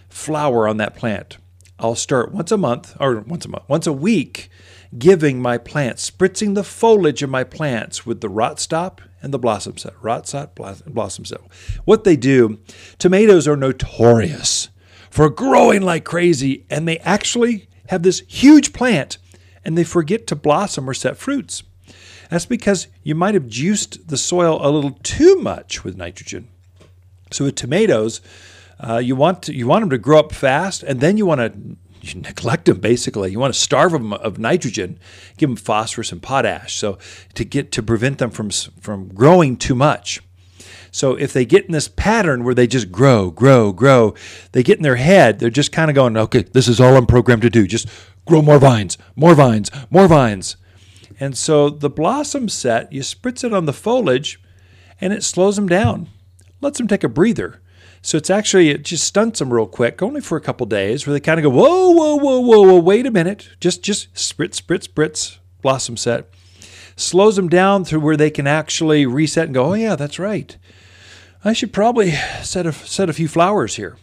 [0.10, 1.38] flower on that plant.
[1.80, 4.50] I'll start once a month, or once a month, once a week,
[4.98, 9.40] giving my plants, spritzing the foliage of my plants with the rot stop and the
[9.40, 9.94] blossom set.
[10.02, 10.56] Rot stop,
[10.88, 11.42] blossom set.
[11.86, 12.60] What they do,
[12.98, 14.70] tomatoes are notorious
[15.10, 19.18] for growing like crazy, and they actually have this huge plant
[19.66, 21.64] and they forget to blossom or set fruits.
[22.30, 26.48] That's because you might have juiced the soil a little too much with nitrogen.
[27.32, 28.22] So with tomatoes,
[28.80, 31.40] uh, you want to, you want them to grow up fast, and then you want
[31.40, 33.32] to you neglect them basically.
[33.32, 35.00] You want to starve them of nitrogen,
[35.38, 36.97] give them phosphorus and potash, so
[37.36, 40.22] to get to prevent them from from growing too much.
[40.91, 44.16] So if they get in this pattern where they just grow, grow, grow,
[44.54, 47.06] they get in their head, they're just kind of going, okay, this is all I'm
[47.06, 47.68] programmed to do.
[47.68, 47.88] Just
[48.26, 50.58] grow more vines, more vines, more vines.
[51.20, 54.41] And so the blossom set, you spritz it on the foliage
[55.02, 56.10] and it slows them down,
[56.62, 57.62] lets them take a breather.
[58.02, 61.14] So it's actually, it just stunts them real quick, only for a couple days, where
[61.14, 63.50] they kind of go, whoa, whoa, whoa, whoa, whoa, wait a minute.
[63.60, 66.30] Just, just spritz, spritz, spritz, blossom set.
[66.95, 70.58] Slows them down to where they can actually reset and go, oh, yeah, that's right.
[71.43, 73.97] I should probably set a, set a few flowers here.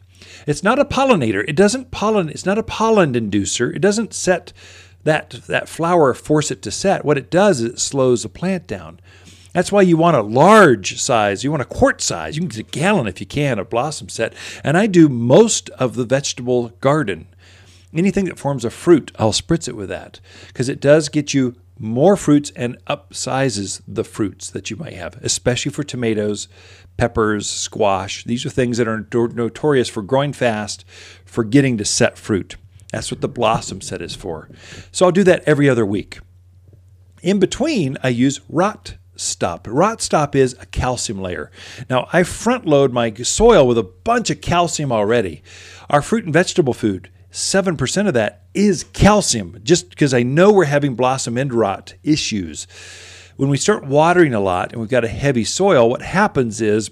[0.47, 1.45] It's not a pollinator.
[1.49, 2.29] It doesn't pollen.
[2.29, 3.75] It's not a pollen inducer.
[3.75, 4.53] It doesn't set
[5.03, 7.05] that that flower force it to set.
[7.05, 9.01] What it does is it slows the plant down.
[9.57, 11.43] That's why you want a large size.
[11.43, 12.37] You want a quart size.
[12.37, 14.35] You can get a gallon if you can a blossom set.
[14.63, 17.27] And I do most of the vegetable garden.
[17.95, 21.57] Anything that forms a fruit, I'll spritz it with that because it does get you
[21.79, 26.49] more fruits and upsizes the fruits that you might have, especially for tomatoes,
[26.99, 28.25] peppers, squash.
[28.25, 30.85] These are things that are notorious for growing fast,
[31.25, 32.57] for getting to set fruit.
[32.93, 34.51] That's what the blossom set is for.
[34.93, 36.19] So I'll do that every other week.
[37.23, 39.67] In between, I use rot stop.
[39.71, 41.51] Rot stop is a calcium layer.
[41.89, 45.43] Now, I front load my soil with a bunch of calcium already.
[45.91, 50.65] Our fruit and vegetable food, 7% of that is calcium, just because I know we're
[50.65, 52.67] having blossom end rot issues.
[53.37, 56.91] When we start watering a lot and we've got a heavy soil, what happens is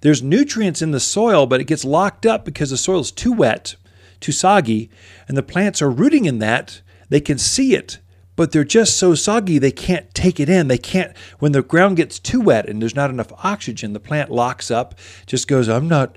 [0.00, 3.32] there's nutrients in the soil, but it gets locked up because the soil is too
[3.32, 3.76] wet,
[4.20, 4.90] too soggy,
[5.28, 6.80] and the plants are rooting in that.
[7.08, 7.98] They can see it,
[8.36, 10.68] but they're just so soggy they can't take it in.
[10.68, 14.30] They can't, when the ground gets too wet and there's not enough oxygen, the plant
[14.30, 14.94] locks up,
[15.26, 16.16] just goes, I'm not.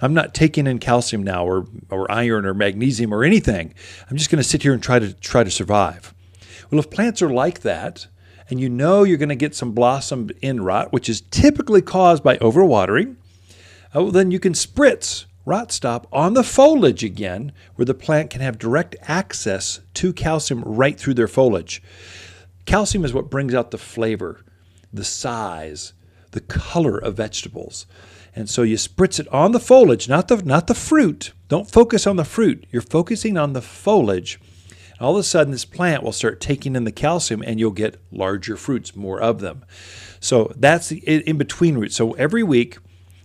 [0.00, 3.74] I'm not taking in calcium now or, or iron or magnesium or anything.
[4.08, 6.14] I'm just going to sit here and try to try to survive.
[6.70, 8.06] Well, if plants are like that,
[8.48, 12.22] and you know you're going to get some blossom end rot, which is typically caused
[12.22, 13.16] by overwatering,
[13.92, 18.40] oh, then you can spritz rot stop on the foliage again, where the plant can
[18.40, 21.82] have direct access to calcium right through their foliage.
[22.66, 24.44] Calcium is what brings out the flavor,
[24.92, 25.94] the size,
[26.32, 27.86] the color of vegetables.
[28.36, 31.32] And so you spritz it on the foliage, not the not the fruit.
[31.48, 32.66] Don't focus on the fruit.
[32.70, 34.38] You're focusing on the foliage
[35.00, 38.00] all of a sudden, this plant will start taking in the calcium and you'll get
[38.10, 39.64] larger fruits, more of them.
[40.20, 41.92] So that's the in between root.
[41.92, 42.78] So every week,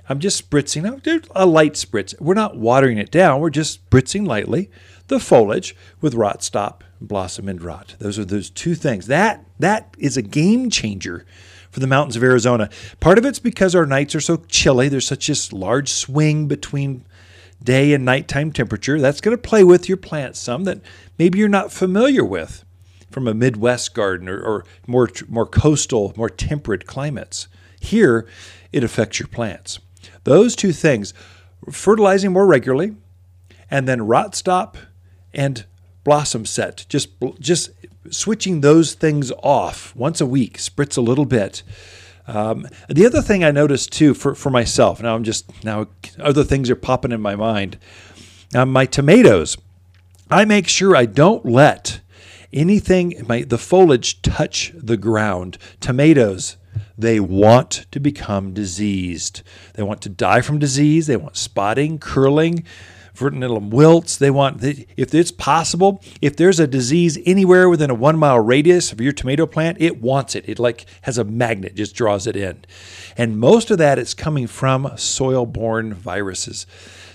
[0.09, 2.19] I'm just spritzing out a light spritz.
[2.19, 4.69] We're not watering it down, we're just spritzing lightly
[5.07, 7.95] the foliage with rot stop, blossom end rot.
[7.99, 9.07] Those are those two things.
[9.07, 11.25] That that is a game changer
[11.71, 12.69] for the mountains of Arizona.
[12.99, 14.89] Part of it's because our nights are so chilly.
[14.89, 17.05] There's such a large swing between
[17.63, 18.99] day and nighttime temperature.
[18.99, 20.81] That's going to play with your plants some that
[21.17, 22.63] maybe you're not familiar with
[23.09, 27.47] from a Midwest garden or, or more, more coastal, more temperate climates.
[27.79, 28.27] Here,
[28.71, 29.79] it affects your plants.
[30.23, 31.13] Those two things,
[31.71, 32.95] fertilizing more regularly,
[33.69, 34.77] and then rot stop
[35.33, 35.65] and
[36.03, 37.09] blossom set, just,
[37.39, 37.71] just
[38.09, 41.63] switching those things off once a week, spritz a little bit
[42.27, 45.87] um, the other thing I noticed too for, for myself, now I'm just, now
[46.19, 47.77] other things are popping in my mind.
[48.53, 49.57] Now, my tomatoes,
[50.29, 51.99] I make sure I don't let
[52.53, 55.57] anything, my, the foliage touch the ground.
[55.79, 56.57] Tomatoes,
[56.97, 59.41] they want to become diseased.
[59.73, 61.07] They want to die from disease.
[61.07, 62.63] They want spotting, curling,
[63.15, 64.17] Verticillium wilts.
[64.17, 68.91] They want, if it's possible, if there's a disease anywhere within a one mile radius
[68.91, 70.49] of your tomato plant, it wants it.
[70.49, 72.65] It like has a magnet, just draws it in.
[73.15, 76.65] And most of that is coming from soil borne viruses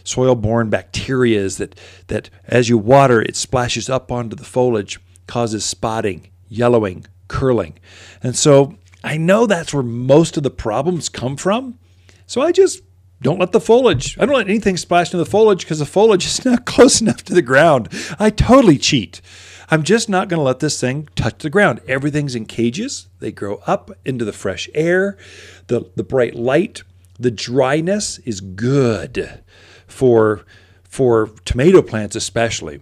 [0.04, 5.66] soil borne bacteria that, that as you water, it splashes up onto the foliage, causes
[5.66, 7.78] spotting, yellowing, curling.
[8.22, 11.78] And so I know that's where most of the problems come from.
[12.26, 12.82] So I just
[13.20, 16.26] don't let the foliage, I don't let anything splash into the foliage because the foliage
[16.26, 17.88] is not close enough to the ground.
[18.18, 19.20] I totally cheat.
[19.70, 21.80] I'm just not going to let this thing touch the ground.
[21.86, 23.08] Everything's in cages.
[23.18, 25.18] They grow up into the fresh air,
[25.66, 26.82] the, the bright light.
[27.18, 29.42] The dryness is good
[29.86, 30.46] for,
[30.84, 32.80] for tomato plants, especially.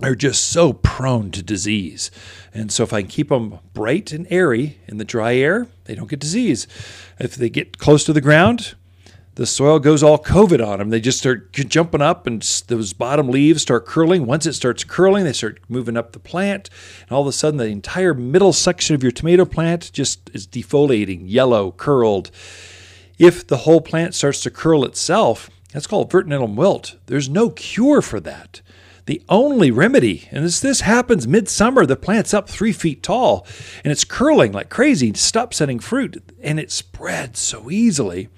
[0.00, 2.10] They're just so prone to disease.
[2.54, 5.94] And so, if I can keep them bright and airy in the dry air, they
[5.94, 6.66] don't get disease.
[7.18, 8.74] If they get close to the ground,
[9.36, 10.90] the soil goes all COVID on them.
[10.90, 14.26] They just start jumping up, and those bottom leaves start curling.
[14.26, 16.68] Once it starts curling, they start moving up the plant,
[17.02, 20.46] and all of a sudden, the entire middle section of your tomato plant just is
[20.46, 22.30] defoliating, yellow, curled.
[23.18, 26.96] If the whole plant starts to curl itself, that's called verticillium wilt.
[27.06, 28.60] There's no cure for that.
[29.06, 33.46] The only remedy, and this, this happens midsummer, the plant's up three feet tall
[33.82, 38.28] and it's curling like crazy, stop setting fruit, and it spreads so easily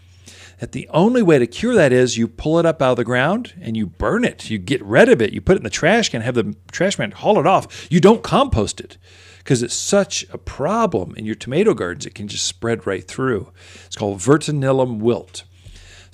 [0.61, 3.05] that the only way to cure that is you pull it up out of the
[3.05, 4.49] ground and you burn it.
[4.49, 5.33] You get rid of it.
[5.33, 7.87] You put it in the trash can, have the trash man haul it off.
[7.91, 8.97] You don't compost it
[9.39, 12.07] because it's such a problem in your tomato gardens.
[12.07, 13.53] It can just spread right through.
[13.85, 15.45] It's called verticillium wilt.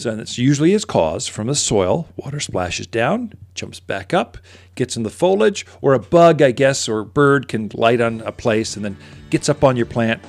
[0.00, 2.08] So it's usually its caused from the soil.
[2.16, 4.38] Water splashes down, jumps back up,
[4.74, 8.32] gets in the foliage, or a bug, I guess, or bird can light on a
[8.32, 8.96] place and then
[9.28, 10.22] gets up on your plant,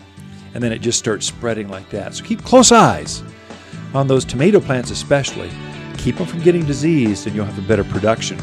[0.54, 2.14] and then it just starts spreading like that.
[2.16, 3.24] So keep close eyes
[3.94, 5.50] on those tomato plants, especially.
[5.98, 8.38] Keep them from getting diseased, and you'll have a better production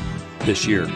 [0.46, 0.86] this year.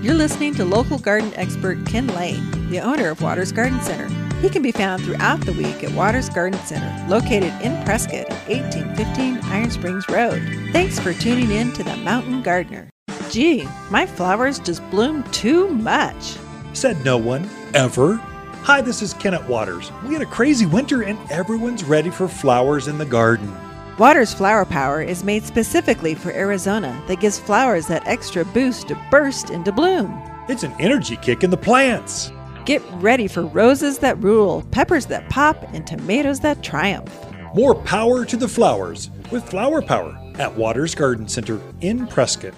[0.00, 4.25] You're listening to local garden expert Ken Lane, the owner of Waters Garden Center.
[4.40, 8.48] He can be found throughout the week at Waters Garden Center, located in Prescott at
[8.48, 10.42] 1815 Iron Springs Road.
[10.72, 12.90] Thanks for tuning in to The Mountain Gardener.
[13.30, 16.36] Gee, my flowers just bloom too much.
[16.74, 18.16] Said no one, ever.
[18.62, 19.90] Hi, this is Kenneth Waters.
[20.04, 23.54] We had a crazy winter and everyone's ready for flowers in the garden.
[23.98, 28.98] Waters Flower Power is made specifically for Arizona that gives flowers that extra boost to
[29.10, 30.20] burst into bloom.
[30.48, 32.30] It's an energy kick in the plants.
[32.66, 37.16] Get ready for roses that rule, peppers that pop, and tomatoes that triumph.
[37.54, 42.54] More power to the flowers with Flower Power at Waters Garden Center in Prescott.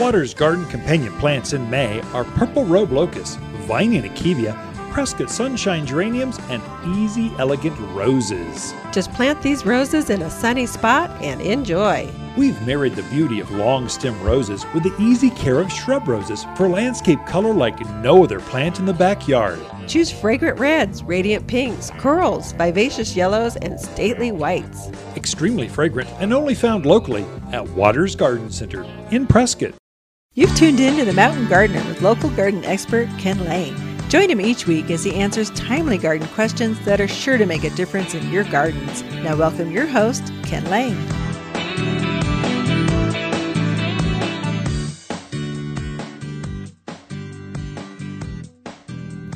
[0.00, 3.38] Waters Garden companion plants in May are purple robe locust,
[3.68, 4.56] Vining akebia,
[4.94, 6.62] Prescott sunshine geraniums, and
[6.96, 8.72] easy elegant roses.
[8.92, 12.08] Just plant these roses in a sunny spot and enjoy.
[12.36, 16.46] We've married the beauty of long stem roses with the easy care of shrub roses
[16.56, 19.58] for landscape color like no other plant in the backyard.
[19.88, 24.90] Choose fragrant reds, radiant pinks, corals, vivacious yellows, and stately whites.
[25.16, 29.74] Extremely fragrant and only found locally at Waters Garden Center in Prescott.
[30.34, 33.83] You've tuned in to the Mountain Gardener with local garden expert Ken Lane.
[34.08, 37.64] Join him each week as he answers timely garden questions that are sure to make
[37.64, 39.02] a difference in your gardens.
[39.22, 40.96] Now, welcome your host, Ken Lane.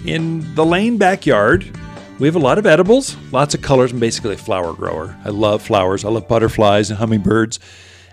[0.06, 1.70] In the Lane backyard,
[2.18, 3.92] we have a lot of edibles, lots of colors.
[3.92, 5.16] I'm basically a flower grower.
[5.24, 6.04] I love flowers.
[6.04, 7.60] I love butterflies and hummingbirds.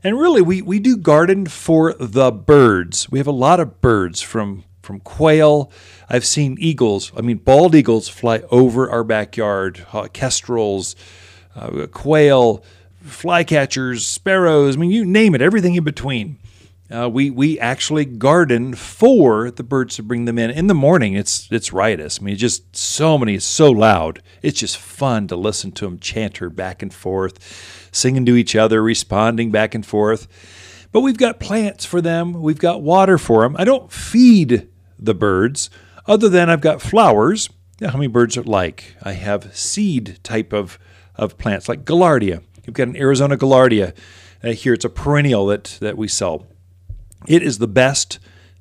[0.03, 3.10] And really, we, we do garden for the birds.
[3.10, 5.72] We have a lot of birds from from quail.
[6.08, 7.12] I've seen eagles.
[7.18, 9.86] I mean, bald eagles fly over our backyard.
[9.92, 10.96] Uh, kestrels,
[11.56, 12.64] uh, quail,
[13.06, 14.78] flycatchers, sparrows.
[14.78, 15.42] I mean, you name it.
[15.42, 16.38] Everything in between.
[16.90, 21.16] Uh, we we actually garden for the birds to bring them in in the morning.
[21.16, 22.20] It's it's riotous.
[22.22, 24.22] I mean, just so many, so loud.
[24.44, 28.84] It's just fun to listen to them chanter back and forth, singing to each other,
[28.84, 30.28] responding back and forth.
[30.92, 32.40] But we've got plants for them.
[32.40, 33.56] We've got water for them.
[33.58, 35.70] I don't feed the birds,
[36.08, 38.96] other than I've got flowers that hummingbirds are like.
[39.04, 40.80] I have seed type of,
[41.16, 42.41] of plants like Gaillardia.
[42.66, 43.93] You've got an Arizona Gaillardia
[44.43, 44.74] uh, here.
[44.74, 46.48] It's a perennial that, that we sell.
[47.28, 48.20] It is the best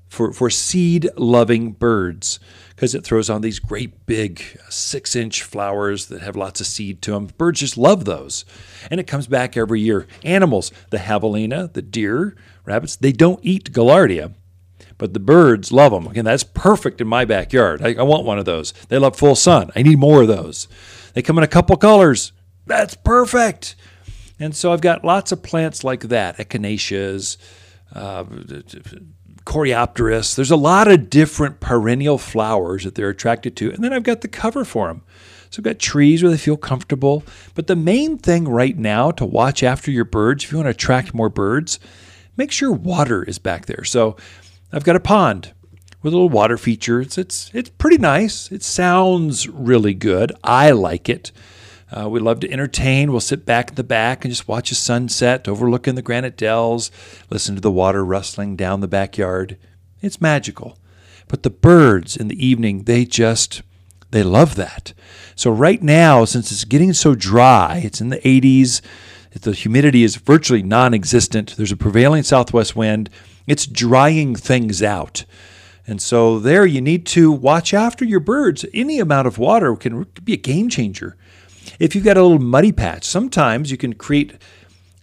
[0.08, 6.06] for, for seed loving birds because it throws on these great big six inch flowers
[6.06, 7.26] that have lots of seed to them.
[7.38, 8.44] Birds just love those.
[8.90, 10.06] And it comes back every year.
[10.24, 14.34] Animals, the javelina, the deer, rabbits, they don't eat Gaillardia
[15.04, 16.06] but the birds love them.
[16.06, 17.82] Again, that's perfect in my backyard.
[17.82, 18.72] I, I, want one of those.
[18.88, 19.70] They love full sun.
[19.76, 20.66] I need more of those.
[21.12, 22.32] They come in a couple colors
[22.64, 23.76] That's perfect.
[24.40, 27.36] And so I've got lots of plants like that, echinaceas,
[27.94, 28.24] uh,
[29.44, 30.36] coreopsis.
[30.36, 33.72] There's a lot of different perennial flowers that they're attracted to.
[33.72, 35.02] And then I've got the cover for them.
[35.50, 37.24] So I've got trees where they feel comfortable.
[37.54, 40.70] But the main thing right now to watch after your birds, if you want to
[40.70, 41.78] attract more birds,
[42.38, 43.84] make sure water is back there.
[43.84, 44.16] So
[44.72, 45.52] I've got a pond
[46.02, 47.00] with a little water feature.
[47.00, 48.50] It's it's it's pretty nice.
[48.52, 50.32] It sounds really good.
[50.42, 51.32] I like it.
[51.90, 53.10] Uh, we love to entertain.
[53.10, 56.90] We'll sit back in the back and just watch a sunset overlooking the granite dells,
[57.30, 59.56] listen to the water rustling down the backyard.
[60.02, 60.76] It's magical.
[61.28, 63.62] But the birds in the evening, they just
[64.10, 64.92] they love that.
[65.34, 68.80] So right now, since it's getting so dry, it's in the 80s.
[69.32, 71.56] The humidity is virtually non-existent.
[71.56, 73.10] There's a prevailing southwest wind.
[73.46, 75.24] It's drying things out.
[75.86, 78.64] And so there you need to watch after your birds.
[78.72, 81.16] Any amount of water can be a game changer.
[81.78, 84.34] If you've got a little muddy patch, sometimes you can create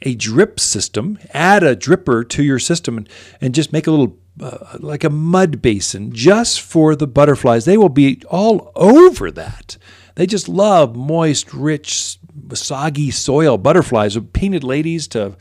[0.02, 4.18] a drip system, add a dripper to your system, and, and just make a little
[4.40, 7.66] uh, like a mud basin just for the butterflies.
[7.66, 9.78] They will be all over that.
[10.16, 12.18] They just love moist, rich,
[12.54, 13.58] soggy soil.
[13.58, 15.36] Butterflies, painted ladies to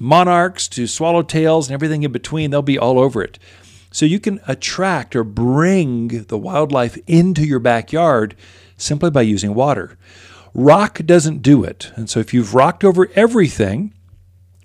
[0.00, 3.38] monarchs to swallowtails and everything in between, they'll be all over it.
[3.90, 8.34] So you can attract or bring the wildlife into your backyard
[8.76, 9.96] simply by using water.
[10.54, 11.90] Rock doesn't do it.
[11.96, 13.94] And so if you've rocked over everything,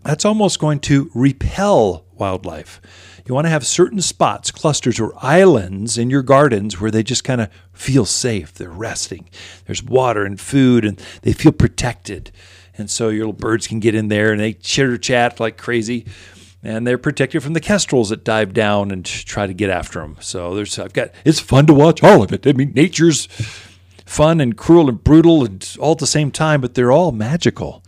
[0.04, 2.82] that's almost going to repel wildlife.
[3.26, 7.24] You want to have certain spots, clusters, or islands in your gardens where they just
[7.24, 8.54] kind of feel safe.
[8.54, 9.30] They're resting.
[9.66, 12.32] There's water and food, and they feel protected.
[12.78, 16.06] And so your little birds can get in there and they chitter chat like crazy.
[16.64, 20.16] And they're protected from the kestrels that dive down and try to get after them.
[20.22, 22.48] So there's, I've got, it's fun to watch all of it.
[22.48, 23.28] I mean, nature's
[24.06, 27.84] fun and cruel and brutal and all at the same time, but they're all magical.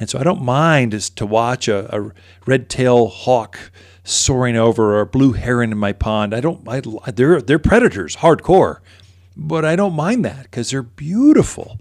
[0.00, 2.12] And so I don't mind is to watch a, a
[2.46, 3.70] red tail hawk
[4.04, 6.34] soaring over or a blue heron in my pond.
[6.34, 6.66] I don't.
[6.68, 8.78] I, they're they're predators, hardcore,
[9.36, 11.78] but I don't mind that because they're beautiful,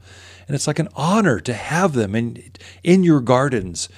[0.48, 2.52] and it's like an honor to have them in
[2.84, 3.90] in your gardens.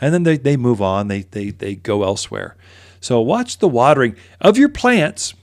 [0.00, 1.08] And then they, they move on.
[1.08, 2.56] They they they go elsewhere.
[3.00, 5.34] So watch the watering of your plants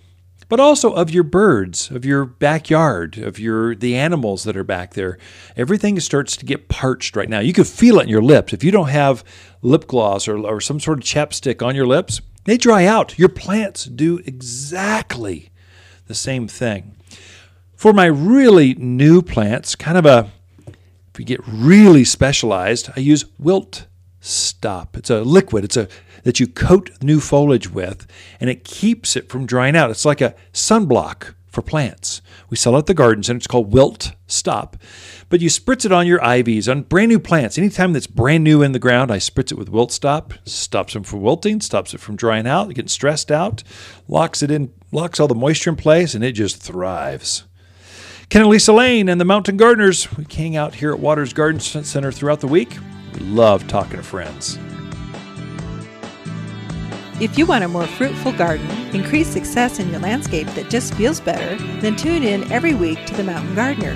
[0.47, 4.93] but also of your birds, of your backyard, of your the animals that are back
[4.93, 5.17] there.
[5.57, 7.39] Everything starts to get parched right now.
[7.39, 8.53] You can feel it in your lips.
[8.53, 9.23] If you don't have
[9.61, 13.17] lip gloss or, or some sort of chapstick on your lips, they dry out.
[13.17, 15.49] Your plants do exactly
[16.07, 16.95] the same thing.
[17.75, 20.31] For my really new plants, kind of a
[21.15, 23.87] if you get really specialized, I use wilt
[24.19, 24.97] stop.
[24.97, 25.63] It's a liquid.
[25.63, 25.87] It's a
[26.23, 28.05] that you coat new foliage with,
[28.41, 29.91] and it keeps it from drying out.
[29.91, 32.21] It's like a sunblock for plants.
[32.49, 33.37] We sell it at the garden center.
[33.37, 34.75] It's called Wilt Stop.
[35.29, 37.57] But you spritz it on your ivies, on brand new plants.
[37.57, 40.33] Anytime that's brand new in the ground, I spritz it with Wilt Stop.
[40.43, 43.63] Stops them from wilting, stops it from drying out, getting stressed out,
[44.09, 47.45] locks it in, locks all the moisture in place, and it just thrives.
[48.29, 50.11] Ken and Lisa Lane and the Mountain Gardeners.
[50.17, 52.77] We hang out here at Waters Garden Center throughout the week.
[53.13, 54.57] We love talking to friends.
[57.21, 61.21] If you want a more fruitful garden, increase success in your landscape that just feels
[61.21, 63.95] better, then tune in every week to The Mountain Gardener.